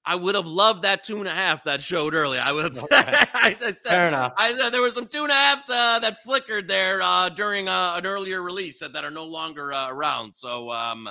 [0.07, 2.41] I would have loved that two and a half that showed earlier.
[2.41, 2.77] I would.
[2.77, 2.89] Okay.
[3.35, 4.33] I, said, Fair enough.
[4.37, 7.69] I said there were some two and a halves uh, that flickered there uh, during
[7.69, 10.33] uh, an earlier release that, that are no longer uh, around.
[10.35, 11.09] So, um,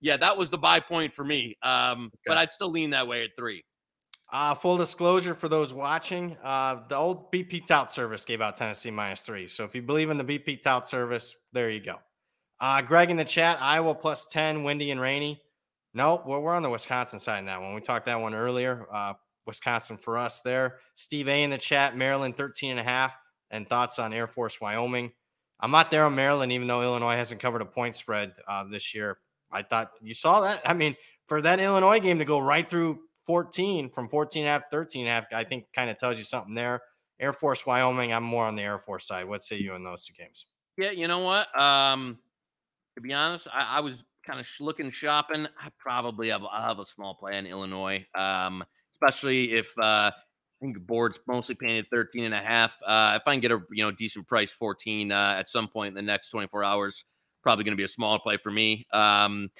[0.00, 1.56] yeah, that was the buy point for me.
[1.62, 2.10] Um, okay.
[2.26, 3.62] But I'd still lean that way at three.
[4.32, 8.90] Uh, full disclosure for those watching, uh, the old BP Tout service gave out Tennessee
[8.90, 9.46] minus three.
[9.46, 11.96] So if you believe in the BP Tout service, there you go.
[12.58, 15.42] Uh, Greg in the chat, Iowa plus 10, windy and rainy.
[15.94, 17.74] No, well, we're on the Wisconsin side in that one.
[17.74, 18.86] We talked that one earlier.
[18.90, 19.14] Uh,
[19.46, 20.78] Wisconsin for us there.
[20.94, 23.16] Steve A in the chat, Maryland 13 and a half,
[23.50, 25.12] and thoughts on Air Force Wyoming.
[25.60, 28.94] I'm not there on Maryland, even though Illinois hasn't covered a point spread uh, this
[28.94, 29.18] year.
[29.50, 30.60] I thought you saw that.
[30.64, 34.52] I mean, for that Illinois game to go right through 14 from 14 and a
[34.52, 36.80] half, 13 and a half, I think kind of tells you something there.
[37.20, 39.28] Air Force Wyoming, I'm more on the Air Force side.
[39.28, 40.46] What say you in those two games?
[40.76, 41.60] Yeah, you know what?
[41.60, 42.18] Um,
[42.96, 46.78] to be honest, I, I was kind of looking shopping, I probably have i have
[46.78, 48.06] a small play in Illinois.
[48.14, 50.12] Um, especially if uh, I
[50.60, 52.78] think board's mostly painted 13 and a half.
[52.86, 55.88] Uh, if I can get a you know decent price 14 uh, at some point
[55.88, 57.04] in the next 24 hours,
[57.42, 58.86] probably going to be a smaller play for me.
[58.92, 59.50] Um,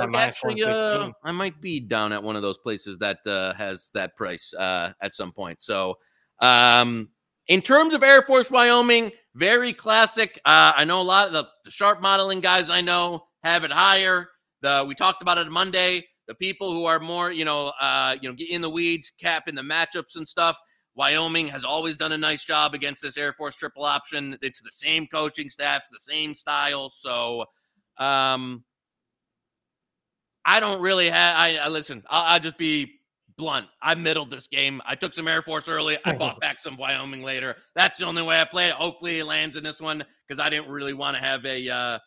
[0.00, 3.90] it actually, uh, I might be down at one of those places that uh, has
[3.94, 5.62] that price uh, at some point.
[5.62, 5.96] So,
[6.40, 7.08] um,
[7.48, 10.38] in terms of Air Force Wyoming, very classic.
[10.44, 13.72] Uh, I know a lot of the, the sharp modeling guys I know have it
[13.72, 14.28] higher.
[14.62, 16.06] The we talked about it Monday.
[16.28, 19.48] The people who are more, you know, uh, you know, get in the weeds, cap
[19.48, 20.58] in the matchups and stuff.
[20.94, 24.36] Wyoming has always done a nice job against this Air Force triple option.
[24.42, 26.90] It's the same coaching staff, the same style.
[26.90, 27.46] So,
[27.98, 28.64] um,
[30.44, 31.36] I don't really have.
[31.36, 32.02] I, I listen.
[32.08, 33.00] I'll, I'll, just be
[33.36, 33.66] blunt.
[33.82, 34.80] I middled this game.
[34.84, 35.98] I took some Air Force early.
[36.04, 37.56] I bought back some Wyoming later.
[37.74, 38.74] That's the only way I play it.
[38.74, 41.98] Hopefully, it lands in this one because I didn't really want to have a uh,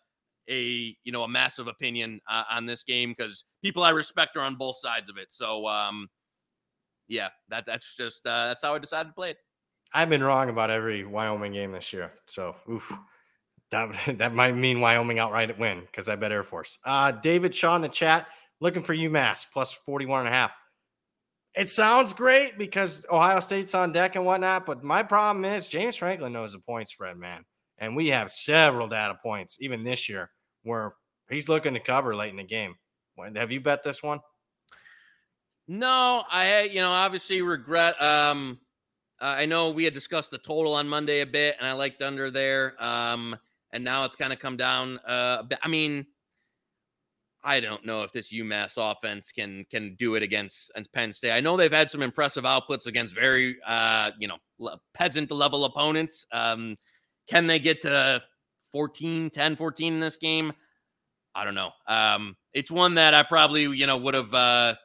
[0.49, 4.41] a you know a massive opinion uh, on this game because people I respect are
[4.41, 5.27] on both sides of it.
[5.29, 6.09] So um,
[7.07, 9.37] yeah, that that's just uh, that's how I decided to play it.
[9.93, 12.11] I've been wrong about every Wyoming game this year.
[12.27, 12.91] So oof.
[13.71, 13.89] That,
[14.19, 16.77] that might mean Wyoming outright win because I bet Air Force.
[16.85, 18.27] Uh, David Shaw in the chat
[18.61, 20.53] looking for UMass plus 41 and a half.
[21.55, 25.95] It sounds great because Ohio State's on deck and whatnot, but my problem is James
[25.95, 27.43] Franklin knows the point spread, man.
[27.83, 30.29] And we have several data points, even this year,
[30.63, 30.93] where
[31.29, 32.75] he's looking to cover late in the game.
[33.35, 34.21] Have you bet this one?
[35.67, 38.01] No, I you know obviously regret.
[38.01, 38.57] Um,
[39.19, 42.31] I know we had discussed the total on Monday a bit, and I liked under
[42.31, 42.81] there.
[42.81, 43.35] Um,
[43.73, 44.99] and now it's kind of come down.
[44.99, 46.05] Uh, I mean,
[47.43, 51.33] I don't know if this UMass offense can can do it against, against Penn State.
[51.33, 54.37] I know they've had some impressive outputs against very uh, you know
[54.93, 56.25] peasant level opponents.
[56.31, 56.77] Um,
[57.27, 58.21] can they get to
[58.71, 60.53] 14, 10, 14 in this game?
[61.35, 61.71] I don't know.
[61.87, 64.75] Um, it's one that I probably, you know, would have uh,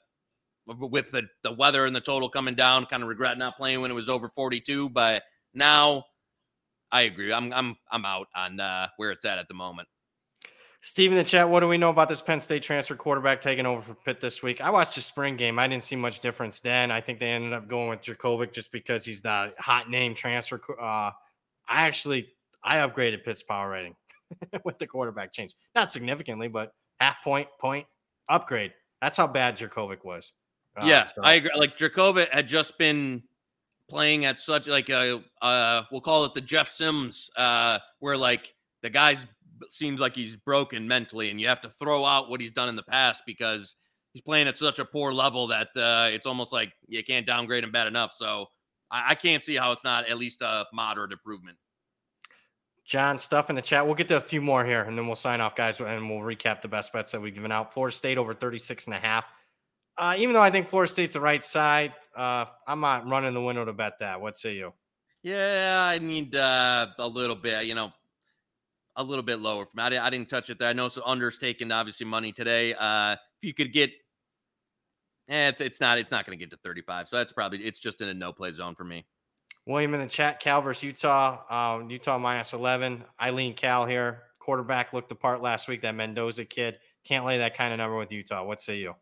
[0.66, 3.90] with the, the weather and the total coming down, kind of regret not playing when
[3.90, 4.90] it was over 42.
[4.90, 5.22] But
[5.54, 6.04] now
[6.90, 7.32] I agree.
[7.32, 9.88] I'm I'm I'm out on uh, where it's at at the moment.
[10.80, 13.66] Steve in the chat, what do we know about this Penn State transfer quarterback taking
[13.66, 14.60] over for Pitt this week?
[14.60, 15.58] I watched the spring game.
[15.58, 16.92] I didn't see much difference then.
[16.92, 20.60] I think they ended up going with Jurkovec just because he's the hot name transfer.
[20.80, 21.10] Uh,
[21.68, 22.28] I actually
[22.64, 23.94] I upgraded Pitt's power rating
[24.64, 25.54] with the quarterback change.
[25.74, 27.86] Not significantly, but half point, point,
[28.28, 28.72] upgrade.
[29.00, 30.32] That's how bad Jurkovec was.
[30.76, 31.22] Uh, yeah, so.
[31.22, 31.50] I agree.
[31.54, 33.22] Like Jurkovec had just been
[33.88, 38.54] playing at such like a uh, we'll call it the Jeff Sims, uh, where like
[38.82, 39.26] the guy's
[39.70, 42.76] seems like he's broken mentally, and you have to throw out what he's done in
[42.76, 43.76] the past because
[44.12, 47.64] he's playing at such a poor level that uh, it's almost like you can't downgrade
[47.64, 48.12] him bad enough.
[48.14, 48.46] So
[48.90, 51.58] I, I can't see how it's not at least a moderate improvement.
[52.84, 53.84] John, stuff in the chat.
[53.84, 56.20] We'll get to a few more here and then we'll sign off, guys, and we'll
[56.20, 57.74] recap the best bets that we've given out.
[57.74, 59.26] Florida State over 36 and a half.
[59.98, 63.42] Uh, even though I think Florida State's the right side, uh, I'm not running the
[63.42, 64.20] window to bet that.
[64.20, 64.72] What say you?
[65.22, 67.66] Yeah, I need uh, a little bit.
[67.66, 67.92] You know,
[68.96, 70.68] a little bit lower from I, I didn't touch it there.
[70.68, 72.74] I know so unders taking obviously money today.
[72.74, 73.90] Uh, if you could get,
[75.28, 77.08] eh, it's it's not it's not going to get to 35.
[77.08, 79.04] So that's probably it's just in a no play zone for me.
[79.66, 81.42] William in the chat, Cal versus Utah.
[81.50, 83.04] Uh, Utah minus 11.
[83.20, 84.22] Eileen Cal here.
[84.38, 85.82] Quarterback looked the part last week.
[85.82, 88.44] That Mendoza kid can't lay that kind of number with Utah.
[88.44, 88.94] What say you?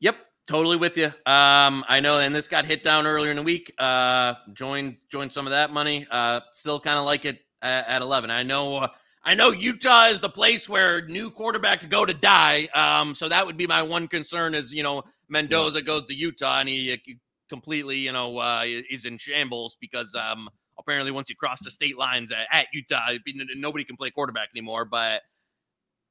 [0.00, 0.16] Yep,
[0.46, 1.06] totally with you.
[1.06, 3.72] Um, I know, and this got hit down earlier in the week.
[3.78, 6.06] Uh, joined joined some of that money.
[6.10, 8.30] Uh, still kind of like it at, at 11.
[8.30, 8.88] I know uh,
[9.24, 12.68] I know Utah is the place where new quarterbacks go to die.
[12.74, 15.84] Um, so that would be my one concern is, you know, Mendoza yeah.
[15.84, 17.18] goes to Utah and he, he
[17.48, 20.48] completely, you know, uh, is in shambles because um,
[20.78, 23.10] apparently once you cross the state lines at, at Utah,
[23.56, 24.84] nobody can play quarterback anymore.
[24.84, 25.22] But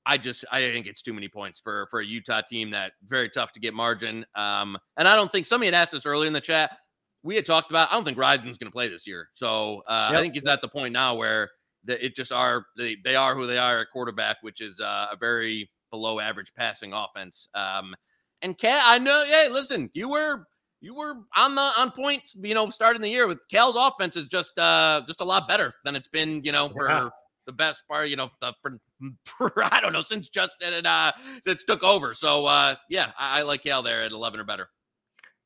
[0.05, 3.29] I just I think it's too many points for for a Utah team that very
[3.29, 4.25] tough to get margin.
[4.35, 6.77] Um, and I don't think somebody had asked us earlier in the chat
[7.23, 7.89] we had talked about.
[7.89, 10.19] I don't think Rising's going to play this year, so uh, yep.
[10.19, 11.49] I think he's at the point now where
[11.85, 15.07] the, it just are they, they are who they are at quarterback, which is uh,
[15.11, 17.47] a very below average passing offense.
[17.55, 17.95] Um,
[18.43, 19.23] and Cal, I know.
[19.25, 20.45] Hey, listen, you were
[20.81, 22.23] you were on the on point.
[22.35, 25.73] You know, starting the year with Cal's offense is just uh just a lot better
[25.83, 26.43] than it's been.
[26.43, 27.09] You know, for yeah.
[27.47, 28.09] the best part.
[28.09, 28.79] You know, the, for,
[29.25, 31.11] for I don't know since Justin and uh
[31.43, 32.13] since took over.
[32.13, 34.69] So uh yeah, I, I like Cal there at eleven or better.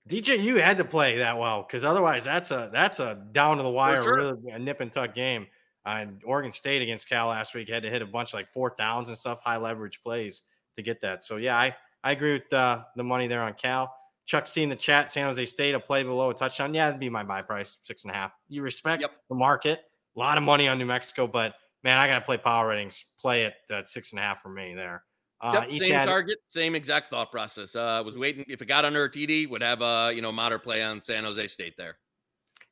[0.07, 3.63] DJ, you had to play that well because otherwise, that's a that's a down to
[3.63, 4.15] the wire, sure.
[4.15, 5.47] really a nip and tuck game.
[5.85, 8.75] Uh, Oregon State against Cal last week had to hit a bunch of like fourth
[8.75, 10.43] downs and stuff, high leverage plays
[10.77, 11.23] to get that.
[11.23, 13.93] So yeah, I I agree with uh, the money there on Cal.
[14.25, 16.73] Chuck C in the chat, San Jose State a play below a touchdown.
[16.73, 18.33] Yeah, it'd be my buy price, six and a half.
[18.49, 19.11] You respect yep.
[19.29, 19.79] the market,
[20.15, 23.05] a lot of money on New Mexico, but man, I gotta play power ratings.
[23.19, 25.03] Play it at six and a half for me there.
[25.39, 27.75] Uh, yep, same target, same exact thought process.
[27.75, 30.63] Uh, was waiting if it got under a TD, would have a you know moderate
[30.63, 31.97] play on San Jose State there.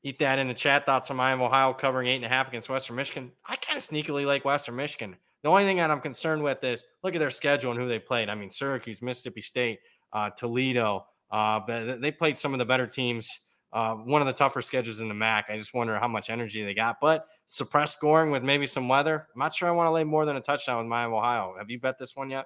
[0.03, 0.86] Eat that in the chat.
[0.86, 3.32] Thoughts on Miami, Ohio covering eight and a half against Western Michigan.
[3.47, 5.15] I kind of sneakily like Western Michigan.
[5.44, 8.00] The only thing that I'm concerned with is look at their schedule and who they
[8.00, 8.30] played.
[8.30, 9.80] I mean, Syracuse, Mississippi State,
[10.14, 13.30] uh, Toledo, uh, but they played some of the better teams.
[13.74, 15.46] Uh, one of the tougher schedules in the MAC.
[15.50, 16.96] I just wonder how much energy they got.
[17.02, 19.28] But suppressed scoring with maybe some weather.
[19.36, 21.56] I'm not sure I want to lay more than a touchdown with Miami, Ohio.
[21.58, 22.46] Have you bet this one yet?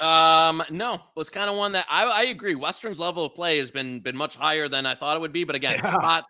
[0.00, 2.56] Um, no, was kind of one that I, I agree.
[2.56, 5.44] Western's level of play has been been much higher than I thought it would be.
[5.44, 5.94] But again, yeah.
[5.98, 6.24] spot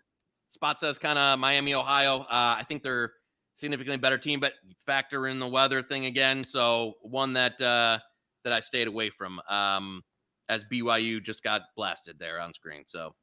[0.49, 2.19] spot says kind of Miami, Ohio.
[2.19, 2.25] Uh,
[2.59, 3.13] I think they're
[3.55, 4.53] significantly better team, but
[4.85, 6.43] factor in the weather thing again.
[6.43, 7.99] So one that uh
[8.43, 9.41] that I stayed away from.
[9.49, 10.03] Um,
[10.49, 12.83] as BYU just got blasted there on screen.
[12.85, 13.15] So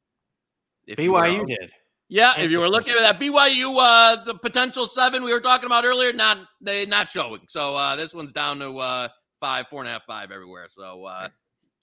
[0.87, 1.71] if BYU did.
[2.09, 5.65] Yeah, if you were looking at that BYU, uh, the potential seven we were talking
[5.65, 7.41] about earlier, not they not showing.
[7.47, 9.07] So uh, this one's down to uh,
[9.39, 10.67] five, four and a half, five everywhere.
[10.69, 11.29] So, uh,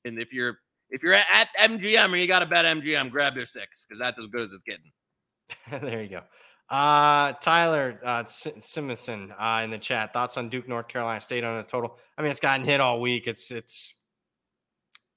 [0.05, 0.59] and if you're
[0.90, 4.18] if you're at MGM and you got to bet MGM, grab your six because that's
[4.18, 4.92] as good as it's getting.
[5.88, 6.20] there you go.
[6.71, 10.12] Uh, Tyler uh, Simonson uh, in the chat.
[10.12, 11.99] Thoughts on Duke, North Carolina State on the total?
[12.16, 13.27] I mean, it's gotten hit all week.
[13.27, 13.95] It's it's.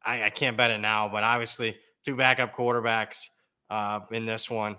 [0.04, 3.28] I, I can't bet it now, but obviously two backup quarterbacks
[3.70, 4.76] uh, in this one.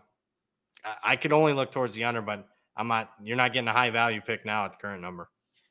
[0.85, 2.47] I, I could only look towards the under, but
[2.77, 3.11] I'm not.
[3.23, 5.29] You're not getting a high value pick now at the current number.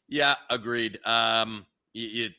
[0.08, 1.00] Yeah, agreed.
[1.06, 2.30] Um, you, you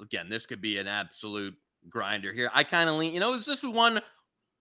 [0.00, 1.54] again, this could be an absolute
[1.88, 2.48] grinder here.
[2.54, 4.00] I kind of lean, you know, is this one?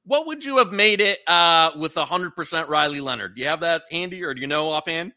[0.04, 3.36] What would you have made it uh, with hundred percent Riley Leonard?
[3.36, 5.14] Do you have that handy, or do you know offhand?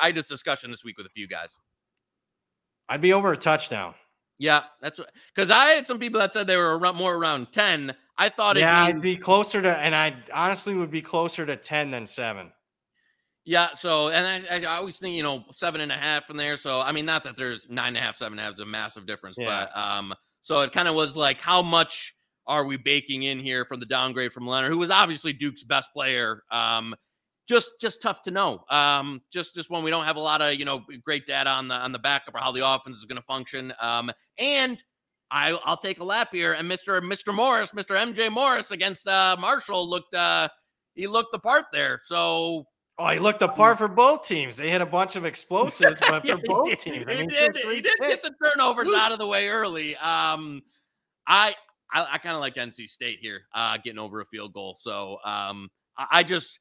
[0.00, 1.56] I had this discussion this week with a few guys.
[2.88, 3.94] I'd be over a touchdown.
[4.38, 5.00] Yeah, that's
[5.34, 7.94] because I had some people that said they were around, more around ten.
[8.16, 11.56] I thought, yeah, be, I'd be closer to, and I honestly would be closer to
[11.56, 12.52] ten than seven.
[13.44, 16.56] Yeah, so and I, I, always think you know seven and a half from there.
[16.56, 18.60] So I mean, not that there's nine and a half, seven and a half is
[18.60, 19.66] a massive difference, yeah.
[19.72, 22.14] but um, So it kind of was like, how much
[22.48, 25.92] are we baking in here from the downgrade from Leonard, who was obviously Duke's best
[25.92, 26.42] player?
[26.50, 26.94] Um,
[27.46, 28.64] just just tough to know.
[28.70, 31.68] Um, just just when we don't have a lot of you know great data on
[31.68, 33.72] the on the backup or how the offense is going to function.
[33.80, 34.82] Um, and
[35.30, 36.54] I I'll take a lap here.
[36.54, 40.48] And Mister Mister Morris, Mister MJ Morris against uh, Marshall looked uh,
[40.94, 42.00] he looked the part there.
[42.04, 42.66] So
[43.00, 44.56] Oh, he looked apart for both teams.
[44.56, 47.14] They hit a bunch of explosives, but yeah, for both he did, teams, he I
[47.14, 47.56] mean, did.
[47.56, 49.94] He did get the turnovers out of the way early.
[49.98, 50.62] Um,
[51.28, 51.54] I
[51.92, 54.76] I, I kind of like NC State here, uh, getting over a field goal.
[54.80, 56.60] So um, I, I just,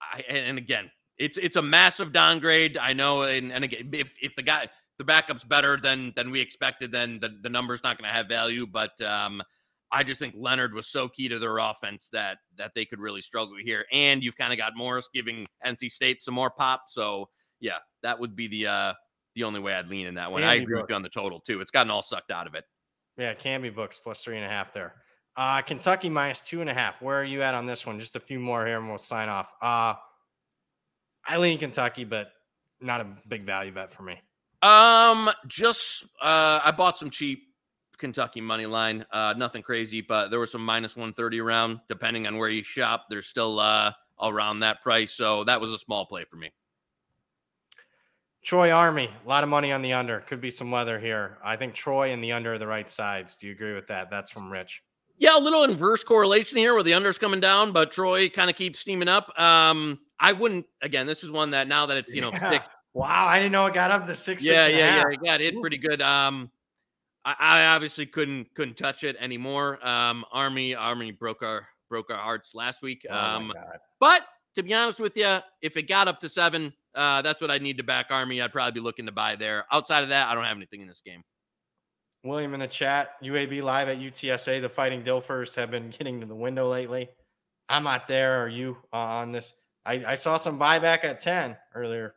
[0.00, 2.76] I and again, it's it's a massive downgrade.
[2.76, 4.68] I know, and, and again, if if the guy
[4.98, 8.28] the backup's better than than we expected, then the the number's not going to have
[8.28, 8.66] value.
[8.66, 9.42] But um,
[9.92, 13.22] I just think Leonard was so key to their offense that that they could really
[13.22, 13.84] struggle here.
[13.92, 16.84] And you've kind of got Morris giving NC State some more pop.
[16.88, 17.28] So
[17.60, 18.92] yeah, that would be the uh
[19.34, 20.42] the only way I'd lean in that one.
[20.42, 21.60] I Candy agree with you on the total too.
[21.60, 22.64] It's gotten all sucked out of it.
[23.16, 24.94] Yeah, Canby books plus three and a half there.
[25.36, 27.02] Uh, Kentucky minus two and a half.
[27.02, 27.98] Where are you at on this one?
[27.98, 29.52] Just a few more here and we'll sign off.
[29.60, 29.94] Uh,
[31.26, 32.28] I lean Kentucky, but
[32.80, 34.20] not a big value bet for me.
[34.62, 37.42] Um, just uh, I bought some cheap
[37.98, 39.04] Kentucky money line.
[39.10, 41.80] Uh, nothing crazy, but there was some minus one thirty around.
[41.88, 43.92] Depending on where you shop, there's still uh
[44.22, 45.12] around that price.
[45.12, 46.50] So that was a small play for me.
[48.46, 50.20] Troy Army, a lot of money on the under.
[50.20, 51.38] Could be some weather here.
[51.42, 53.34] I think Troy and the under are the right sides.
[53.34, 54.08] Do you agree with that?
[54.08, 54.84] That's from Rich.
[55.18, 58.54] Yeah, a little inverse correlation here where the under's coming down, but Troy kind of
[58.54, 59.36] keeps steaming up.
[59.36, 61.06] Um, I wouldn't again.
[61.08, 62.50] This is one that now that it's you know Yeah.
[62.50, 64.46] six Wow, I didn't know it got up to six.
[64.46, 65.06] yeah, six yeah, yeah, half.
[65.22, 65.34] yeah.
[65.34, 66.00] It hit pretty good.
[66.00, 66.48] Um,
[67.24, 69.84] I, I obviously couldn't couldn't touch it anymore.
[69.86, 73.04] Um, Army Army broke our broke our hearts last week.
[73.10, 73.52] Oh Um,
[73.98, 74.22] but
[74.54, 77.58] to be honest with you, if it got up to seven, uh, that's what I
[77.58, 78.40] need to back Army.
[78.40, 79.64] I'd probably be looking to buy there.
[79.70, 81.22] Outside of that, I don't have anything in this game.
[82.24, 84.60] William in the chat, UAB live at UTSA.
[84.60, 87.08] The Fighting Dilfers have been getting to the window lately.
[87.68, 88.42] I'm not there.
[88.42, 89.52] Are you uh, on this?
[89.84, 92.14] I, I saw some buyback at 10 earlier.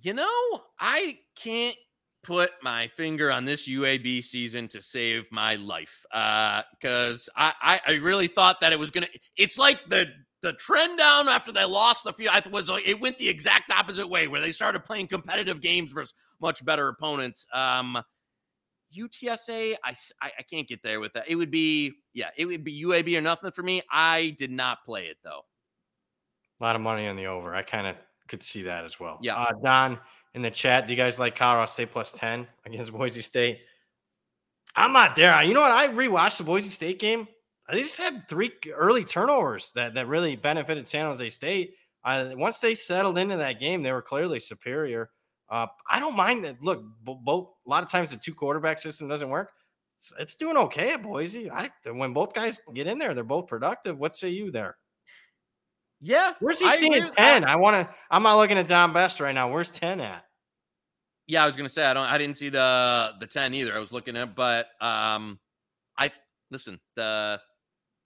[0.00, 1.76] You know, I can't
[2.22, 7.92] put my finger on this UAB season to save my life because I, I I
[7.94, 9.08] really thought that it was gonna.
[9.36, 10.06] It's like the
[10.44, 12.28] the trend down after they lost the few.
[12.30, 15.90] I was like it went the exact opposite way where they started playing competitive games
[15.90, 17.46] versus much better opponents.
[17.52, 18.00] Um,
[18.96, 21.24] UTSA, i i can't get there with that.
[21.26, 23.82] It would be yeah, it would be UAB or nothing for me.
[23.90, 25.42] I did not play it though.
[26.60, 27.54] A lot of money on the over.
[27.54, 27.96] I kind of
[28.28, 29.18] could see that as well.
[29.20, 29.36] Yeah.
[29.36, 29.98] Uh, Don
[30.34, 33.60] in the chat, do you guys like Colorado State plus 10 against Boise State?
[34.76, 35.42] I'm not there.
[35.42, 35.70] You know what?
[35.70, 37.28] I rewatched the Boise State game.
[37.70, 41.74] They just had three early turnovers that, that really benefited San Jose State.
[42.04, 45.10] Uh, once they settled into that game, they were clearly superior.
[45.48, 46.62] Uh, I don't mind that.
[46.62, 49.50] Look, both a lot of times the two quarterback system doesn't work.
[49.98, 51.50] It's, it's doing okay at Boise.
[51.50, 53.98] I when both guys get in there, they're both productive.
[53.98, 54.76] What say you there?
[56.00, 57.44] Yeah, Where's he I seeing 10?
[57.44, 59.50] I want to, I'm not looking at Don Best right now.
[59.50, 60.24] Where's 10 at?
[61.26, 63.74] Yeah, I was gonna say I don't I didn't see the the 10 either.
[63.74, 65.38] I was looking at but um
[65.96, 66.10] I
[66.50, 67.40] listen, the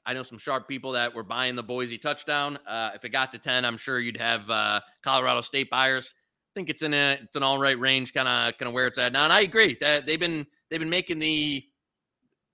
[0.08, 2.58] I know some sharp people that were buying the Boise touchdown.
[2.66, 6.14] Uh if it got to 10, I'm sure you'd have uh Colorado State buyers.
[6.16, 8.86] I think it's in a it's an all right range, kind of kind of where
[8.86, 9.24] it's at now.
[9.24, 11.62] And I agree that they've been they've been making the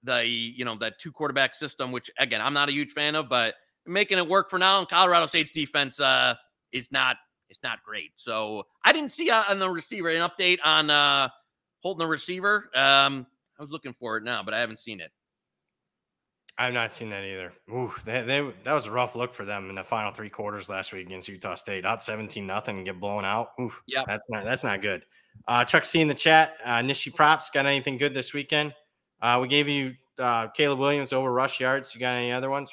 [0.03, 3.29] the you know that two quarterback system, which again I'm not a huge fan of,
[3.29, 3.55] but
[3.87, 4.81] making it work for now.
[4.81, 6.35] And Colorado State's defense uh
[6.73, 7.19] is not
[7.51, 8.11] it's not great.
[8.17, 11.29] So I didn't see uh, on the receiver an update on uh
[11.85, 12.71] holding the receiver.
[12.75, 13.27] Um,
[13.59, 15.13] I was looking for it now, but I haven't seen it.
[16.57, 17.53] I've not seen that either.
[17.71, 20.69] Ooh, they, they, that was a rough look for them in the final three quarters
[20.69, 21.85] last week against Utah State.
[21.85, 23.49] Out 17 nothing and get blown out.
[23.61, 24.05] Ooh, Yep.
[24.07, 25.05] that's not that's not good.
[25.49, 26.55] Uh, Chuck C in the chat.
[26.65, 28.73] Uh, Nishi props got anything good this weekend?
[29.21, 31.93] Uh, we gave you uh, Caleb Williams over rush yards.
[31.95, 32.73] You got any other ones?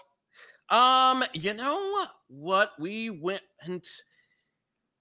[0.69, 2.71] Um, you know what?
[2.79, 3.83] We went and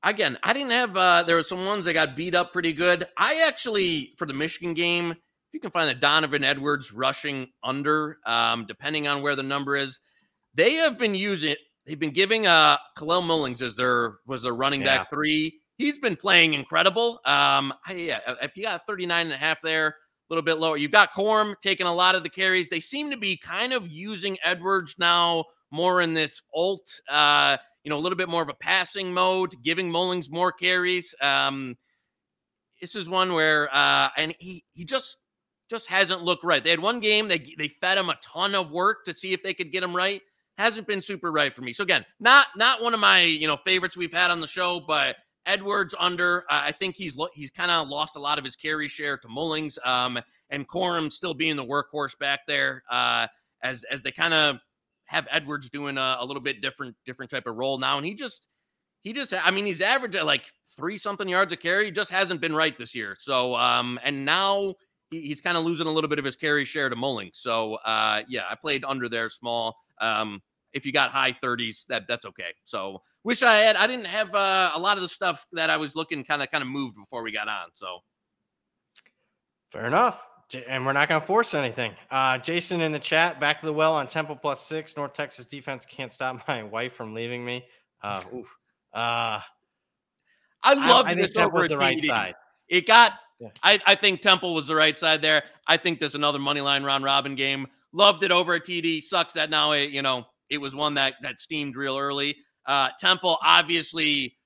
[0.02, 3.06] again, I didn't have uh there were some ones that got beat up pretty good.
[3.16, 5.14] I actually for the Michigan game,
[5.50, 9.76] if you can find the Donovan Edwards rushing under, um, depending on where the number
[9.76, 9.98] is,
[10.54, 14.82] they have been using they've been giving uh Kalel Mullings as their was their running
[14.82, 14.98] Yeah.
[14.98, 15.58] back three.
[15.76, 17.20] He's been playing incredible.
[17.24, 19.94] Um, I, yeah, if you got 39 and a half there, a
[20.28, 20.76] little bit lower.
[20.76, 22.68] You've got Corum taking a lot of the carries.
[22.68, 27.90] They seem to be kind of using Edwards now more in this alt, uh, you
[27.90, 31.12] know, a little bit more of a passing mode, giving Mullings more carries.
[31.22, 31.76] Um,
[32.80, 35.16] this is one where, uh, and he he just
[35.70, 36.62] just hasn't looked right.
[36.62, 39.42] They had one game they they fed him a ton of work to see if
[39.42, 40.20] they could get him right.
[40.58, 41.72] Hasn't been super right for me.
[41.72, 44.80] So again, not not one of my you know favorites we've had on the show,
[44.86, 45.16] but
[45.46, 46.42] Edwards under.
[46.50, 49.28] Uh, I think he's he's kind of lost a lot of his carry share to
[49.28, 50.18] Mullings, um,
[50.50, 52.82] and Corum still being the workhorse back there.
[52.90, 53.26] Uh,
[53.62, 54.58] as as they kind of
[55.06, 58.14] have Edwards doing a, a, little bit different different type of role now, and he
[58.14, 58.48] just
[59.02, 61.90] he just I mean he's average at like three something yards a carry.
[61.90, 63.16] Just hasn't been right this year.
[63.18, 64.74] So um, and now
[65.10, 67.30] he, he's kind of losing a little bit of his carry share to Mulling.
[67.32, 69.76] So uh, yeah, I played under there small.
[70.00, 70.40] Um,
[70.72, 72.54] if you got high 30s, that that's okay.
[72.64, 73.76] So wish I had.
[73.76, 76.50] I didn't have uh, a lot of the stuff that I was looking kind of
[76.50, 77.68] kind of moved before we got on.
[77.74, 77.98] So
[79.70, 80.26] fair enough.
[80.68, 81.92] And we're not going to force anything.
[82.10, 84.96] Uh, Jason in the chat, back to the well on Temple plus six.
[84.96, 87.64] North Texas defense can't stop my wife from leaving me.
[88.02, 88.56] Uh, oof.
[88.92, 89.40] Uh,
[90.62, 92.34] I love I, I this over the right side.
[92.68, 93.12] It got.
[93.62, 95.42] I, I think Temple was the right side there.
[95.66, 97.66] I think there's another money line round robin game.
[97.92, 99.02] Loved it over at TD.
[99.02, 102.36] Sucks that now it, you know it was one that that steamed real early.
[102.66, 104.36] Uh, Temple obviously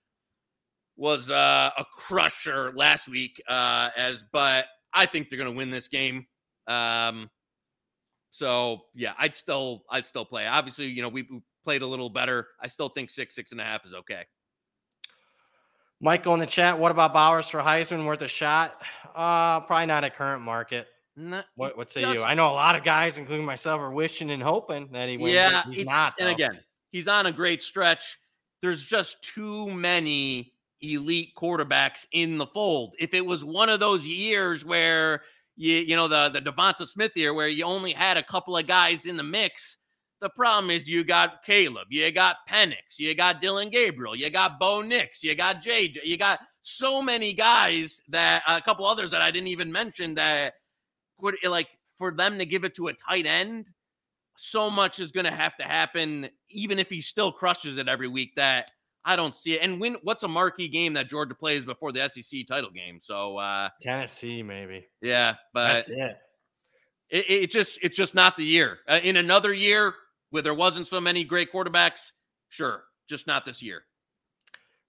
[0.97, 5.71] was uh, a crusher last week, uh, as but I think they're going to win
[5.71, 6.27] this game.
[6.69, 7.29] Um,
[8.31, 10.47] so yeah, I'd still I'd still play.
[10.47, 12.49] Obviously, you know we, we played a little better.
[12.61, 14.25] I still think six six and a half is okay.
[16.05, 18.05] Michael in the chat, what about Bowers for Heisman?
[18.05, 18.83] Worth a shot?
[19.15, 20.87] Uh, probably not at current market.
[21.17, 22.23] Not, what, what say just, you?
[22.23, 25.33] I know a lot of guys, including myself, are wishing and hoping that he wins.
[25.33, 26.13] Yeah, he's not.
[26.19, 26.27] Though.
[26.27, 26.61] And again,
[26.93, 28.19] he's on a great stretch.
[28.61, 30.53] There's just too many
[30.83, 32.97] elite quarterbacks in the fold.
[32.99, 35.23] If it was one of those years where
[35.57, 38.67] you, you know, the the Devonta Smith year where you only had a couple of
[38.67, 39.79] guys in the mix,
[40.25, 44.59] the problem is you got Caleb, you got Penix, you got Dillon Gabriel, you got
[44.59, 49.21] Bo Nix, you got JJ, you got so many guys that a couple others that
[49.21, 50.55] I didn't even mention that
[51.21, 51.69] would like
[51.99, 53.71] for them to give it to a tight end.
[54.39, 58.09] So much is going to have to happen, even if he still crushes it every
[58.09, 58.35] week.
[58.37, 58.71] That
[59.05, 59.61] I don't see it.
[59.63, 62.99] And when what's a marquee game that Georgia plays before the SEC title game?
[62.99, 64.87] So uh Tennessee, maybe.
[65.03, 66.17] Yeah, but that's it.
[67.11, 68.79] It, it just it's just not the year.
[68.89, 69.95] Uh, in another year,
[70.35, 72.11] where there wasn't so many great quarterbacks,
[72.49, 73.85] sure, just not this year.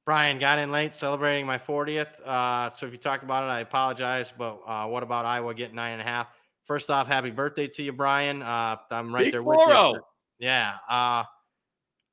[0.04, 2.20] Brian got in late celebrating my 40th.
[2.26, 4.34] Uh, so if you talked about it, I apologize.
[4.36, 6.30] But uh, what about Iowa getting nine and a half?
[6.64, 8.42] First off, happy birthday to you, Brian.
[8.42, 10.02] Uh, I'm right Big there with you.
[10.40, 10.74] Yeah.
[10.90, 11.26] Uh,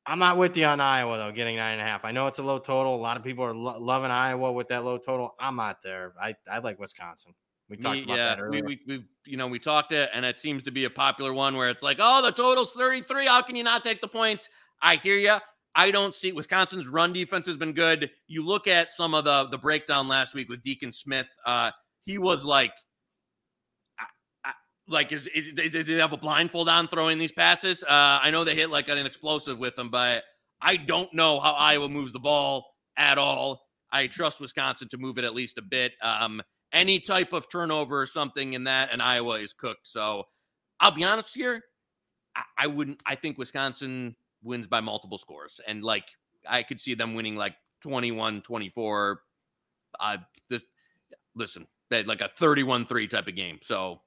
[0.04, 2.04] I'm not with you on Iowa though, getting nine and a half.
[2.04, 2.94] I know it's a low total.
[2.94, 5.34] A lot of people are lo- loving Iowa with that low total.
[5.40, 6.12] I'm not there.
[6.20, 7.32] I, I like Wisconsin.
[7.72, 8.62] We talked about yeah, that earlier.
[8.62, 11.32] We, we, we, you know, we talked it, and it seems to be a popular
[11.32, 13.26] one where it's like, oh, the total's 33.
[13.26, 14.50] How can you not take the points?
[14.82, 15.38] I hear you.
[15.74, 18.10] I don't see Wisconsin's run defense has been good.
[18.26, 21.26] You look at some of the the breakdown last week with Deacon Smith.
[21.46, 21.70] Uh,
[22.04, 22.74] he was like,
[24.86, 27.82] like is, is, is, is he have a blindfold on throwing these passes?
[27.84, 30.24] Uh, I know they hit like an explosive with them, but
[30.60, 32.66] I don't know how Iowa moves the ball
[32.98, 33.62] at all.
[33.90, 35.92] I trust Wisconsin to move it at least a bit.
[36.02, 36.42] Um,
[36.72, 39.86] any type of turnover or something in that, and Iowa is cooked.
[39.86, 40.26] So
[40.80, 41.62] I'll be honest here.
[42.36, 43.02] I, I wouldn't.
[43.06, 46.04] I think Wisconsin wins by multiple scores, and like
[46.48, 49.22] I could see them winning like 21, 24.
[50.00, 50.16] Uh,
[50.48, 50.62] this,
[51.34, 53.58] listen, like a 31-3 type of game.
[53.62, 54.00] So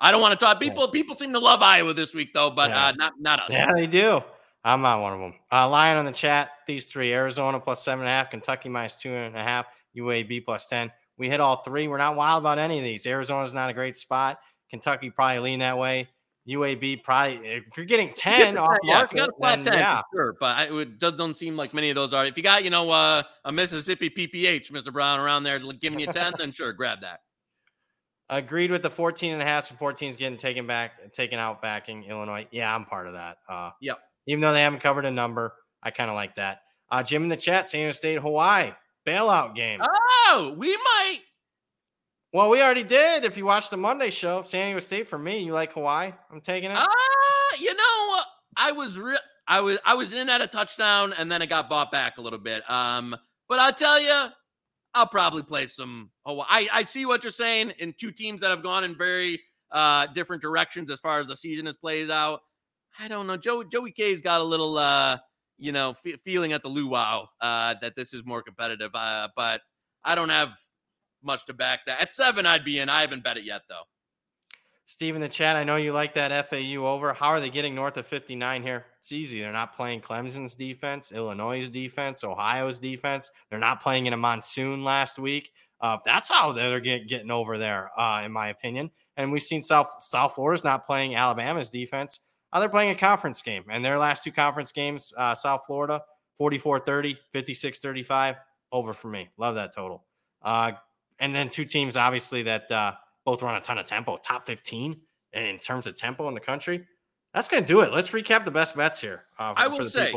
[0.00, 0.60] I don't want to talk.
[0.60, 2.86] People people seem to love Iowa this week though, but yeah.
[2.86, 3.50] uh, not not us.
[3.50, 4.22] Yeah, they do.
[4.64, 5.34] I'm not one of them.
[5.50, 6.50] Uh, Lion on the chat.
[6.66, 9.66] These three: Arizona plus seven and a half, Kentucky minus two and a half,
[9.96, 10.90] UAB plus ten.
[11.18, 11.88] We hit all three.
[11.88, 13.06] We're not wild about any of these.
[13.06, 14.38] Arizona's not a great spot.
[14.70, 16.08] Kentucky probably lean that way.
[16.48, 20.00] UAB probably if you're getting ten off yeah, market, got a flat ten, yeah.
[20.12, 20.34] sure.
[20.40, 22.26] But I, it doesn't seem like many of those are.
[22.26, 24.92] If you got you know uh, a Mississippi PPH, Mr.
[24.92, 27.20] Brown around there giving you ten, then sure, grab that.
[28.28, 29.64] Agreed with the 14 and a half.
[29.64, 32.46] So 14 is getting taken back, taken out backing Illinois.
[32.50, 33.36] Yeah, I'm part of that.
[33.46, 33.98] Uh, yep.
[34.26, 36.60] Even though they haven't covered a number, I kind of like that.
[36.90, 38.72] Uh, Jim in the chat, San State, Hawaii
[39.06, 39.80] bailout game.
[39.82, 41.20] Oh, we might.
[42.32, 43.24] Well, we already did.
[43.24, 46.12] If you watched the Monday show, San Diego State for me, you like Hawaii?
[46.30, 46.76] I'm taking it.
[46.78, 48.20] Ah, uh, you know,
[48.56, 49.18] I was real.
[49.46, 52.20] I was I was in at a touchdown, and then it got bought back a
[52.22, 52.68] little bit.
[52.70, 53.14] Um,
[53.48, 54.28] but I'll tell you,
[54.94, 56.46] I'll probably play some Hawaii.
[56.48, 60.06] I, I see what you're saying in two teams that have gone in very uh,
[60.08, 62.40] different directions as far as the season has plays out.
[62.98, 63.36] I don't know.
[63.36, 65.16] Joe, Joey K's got a little, uh,
[65.62, 68.90] you know, f- feeling at the luau uh, that this is more competitive.
[68.94, 69.60] Uh, but
[70.04, 70.58] I don't have
[71.22, 72.00] much to back that.
[72.00, 72.88] At seven, I'd be in.
[72.88, 73.84] I haven't bet it yet, though.
[74.86, 77.12] Steve in the chat, I know you like that FAU over.
[77.12, 78.86] How are they getting north of 59 here?
[78.98, 79.40] It's easy.
[79.40, 83.30] They're not playing Clemson's defense, Illinois' defense, Ohio's defense.
[83.48, 85.52] They're not playing in a monsoon last week.
[85.80, 88.90] Uh, that's how they're get, getting over there, uh, in my opinion.
[89.16, 92.20] And we've seen South South Florida's not playing Alabama's defense.
[92.52, 93.64] Uh, they're playing a conference game.
[93.70, 96.02] And their last two conference games, uh, South Florida,
[96.36, 98.36] 44 30, 56 35.
[98.72, 99.28] over for me.
[99.36, 100.04] Love that total.
[100.42, 100.72] Uh,
[101.18, 102.92] and then two teams, obviously, that uh,
[103.24, 105.00] both run a ton of tempo, top 15
[105.34, 106.84] in terms of tempo in the country.
[107.32, 107.92] That's going to do it.
[107.92, 109.24] Let's recap the best bets here.
[109.38, 110.12] Uh, I will say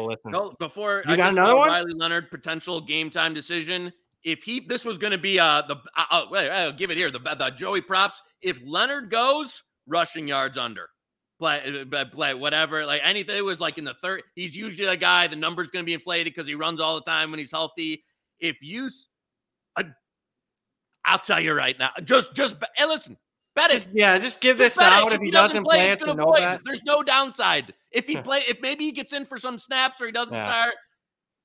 [0.60, 1.70] before you I got another one.
[1.70, 3.94] Riley Leonard potential game time decision.
[4.24, 6.98] If he this was going to be uh the uh, uh, wait, I'll give it
[6.98, 8.22] here the the Joey props.
[8.42, 10.90] If Leonard goes rushing yards under,
[11.46, 13.36] play, uh, play whatever like anything.
[13.38, 14.24] It was like in the third.
[14.36, 15.28] He's usually a guy.
[15.28, 18.04] The number's going to be inflated because he runs all the time when he's healthy.
[18.40, 18.90] If you,
[19.76, 19.84] uh,
[21.06, 21.90] I'll tell you right now.
[22.04, 23.18] Just just hey, listen.
[23.56, 23.90] Bet just.
[23.94, 25.08] Yeah, just give this out.
[25.12, 26.62] If, if he, doesn't, doesn't play, it, know that.
[26.66, 27.74] There's no downside.
[27.92, 30.52] If he play, if maybe he gets in for some snaps or he doesn't yeah.
[30.52, 30.74] start,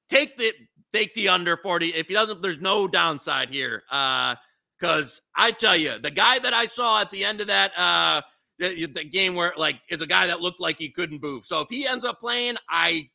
[0.08, 0.52] take the
[0.92, 1.94] take the under 40.
[1.94, 3.84] If he doesn't, there's no downside here.
[3.90, 4.34] Uh,
[4.80, 8.22] because I tell you, the guy that I saw at the end of that uh
[8.60, 11.44] the, the game where like is a guy that looked like he couldn't move.
[11.46, 13.08] So if he ends up playing, I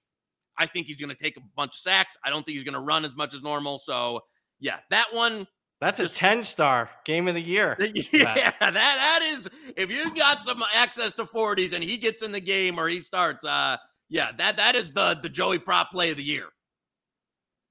[0.57, 2.17] I think he's going to take a bunch of sacks.
[2.23, 3.79] I don't think he's going to run as much as normal.
[3.79, 4.21] So
[4.59, 5.47] yeah, that one
[5.81, 7.77] that's a 10 star game of the year.
[8.11, 12.31] Yeah, that that is if you got some access to 40s and he gets in
[12.31, 13.77] the game or he starts, uh
[14.09, 16.47] yeah, that that is the the Joey prop play of the year.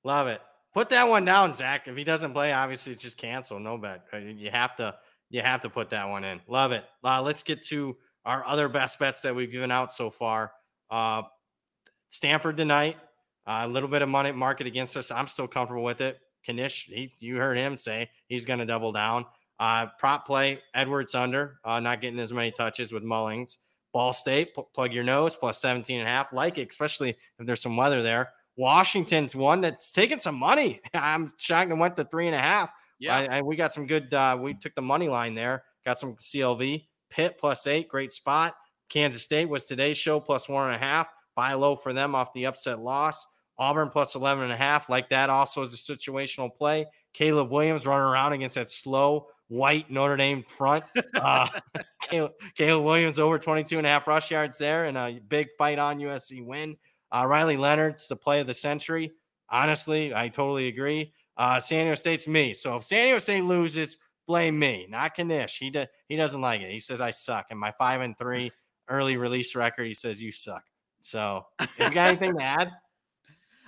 [0.05, 0.41] Love it.
[0.75, 1.87] Put that one down, Zach.
[1.87, 3.61] If he doesn't play, obviously it's just cancel.
[3.61, 4.05] No bet.
[4.13, 4.95] Uh, you have to
[5.31, 6.41] you have to put that one in.
[6.49, 6.85] Love it.
[7.03, 10.53] Uh, let's get to our other best bets that we've given out so far.
[10.91, 11.23] Uh,
[12.09, 12.97] Stanford tonight,
[13.47, 15.11] uh, a little bit of money market against us.
[15.11, 16.21] I'm still comfortable with it.
[16.47, 19.25] Knish, he, you heard him say he's going to double down.
[19.59, 23.57] Uh, prop play, Edwards under, uh, not getting as many touches with Mullings.
[23.93, 26.33] Ball State, pl- plug your nose, plus 17 and a half.
[26.33, 28.31] Like it, especially if there's some weather there.
[28.57, 30.81] Washington's one that's taking some money.
[30.95, 32.71] I'm shocked it went to three and a half.
[33.05, 33.19] Yeah.
[33.19, 36.15] I, I, we got some good, uh, we took the money line there, got some
[36.17, 36.87] CLV.
[37.11, 38.55] Pitt plus eight, great spot.
[38.89, 41.13] Kansas State was today's show plus one and a half.
[41.37, 43.27] Buy low for them off the upset loss.
[43.59, 44.89] Auburn plus 11 and a half.
[44.89, 46.87] Like that also is a situational play.
[47.13, 50.85] Caleb Williams running around against that slow white Notre Dame front.
[51.15, 51.49] Uh,
[52.03, 55.79] Caleb, Caleb, Williams over 22 and a half rush yards there and a big fight
[55.79, 56.77] on USC win.
[57.11, 59.13] Uh, Riley Leonard's the play of the century.
[59.49, 61.15] Honestly, I totally agree.
[61.37, 62.55] Uh, San Diego State's me.
[62.55, 65.59] So if San Diego State loses, blame me, not Knish.
[65.59, 66.71] He de- he doesn't like it.
[66.71, 67.47] He says I suck.
[67.51, 68.51] And my five and three
[68.89, 70.63] early release record, he says you suck.
[71.01, 71.45] So
[71.79, 72.71] you got anything to add?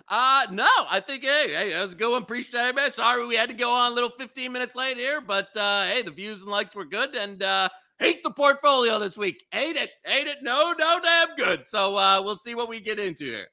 [0.08, 2.22] Uh no, I think hey, hey, that was a good one.
[2.22, 2.92] Appreciate it, man.
[2.92, 6.02] Sorry we had to go on a little 15 minutes late here, but uh hey,
[6.02, 7.68] the views and likes were good and uh
[7.98, 9.44] hate the portfolio this week.
[9.50, 11.66] Hate it, hate it, no, no damn good.
[11.66, 13.48] So uh we'll see what we get into here.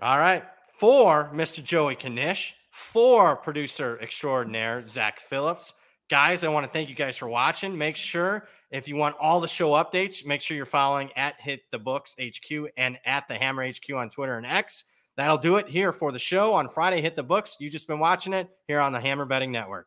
[0.00, 0.42] All right.
[0.76, 1.62] For Mr.
[1.62, 5.72] Joey Knish, for producer extraordinaire Zach Phillips.
[6.10, 7.76] Guys, I want to thank you guys for watching.
[7.76, 11.62] Make sure if you want all the show updates, make sure you're following at Hit
[11.72, 14.84] the Books HQ and at the Hammer HQ on Twitter and X.
[15.16, 17.00] That'll do it here for the show on Friday.
[17.00, 17.56] Hit the Books.
[17.58, 19.86] You've just been watching it here on the Hammer Betting Network.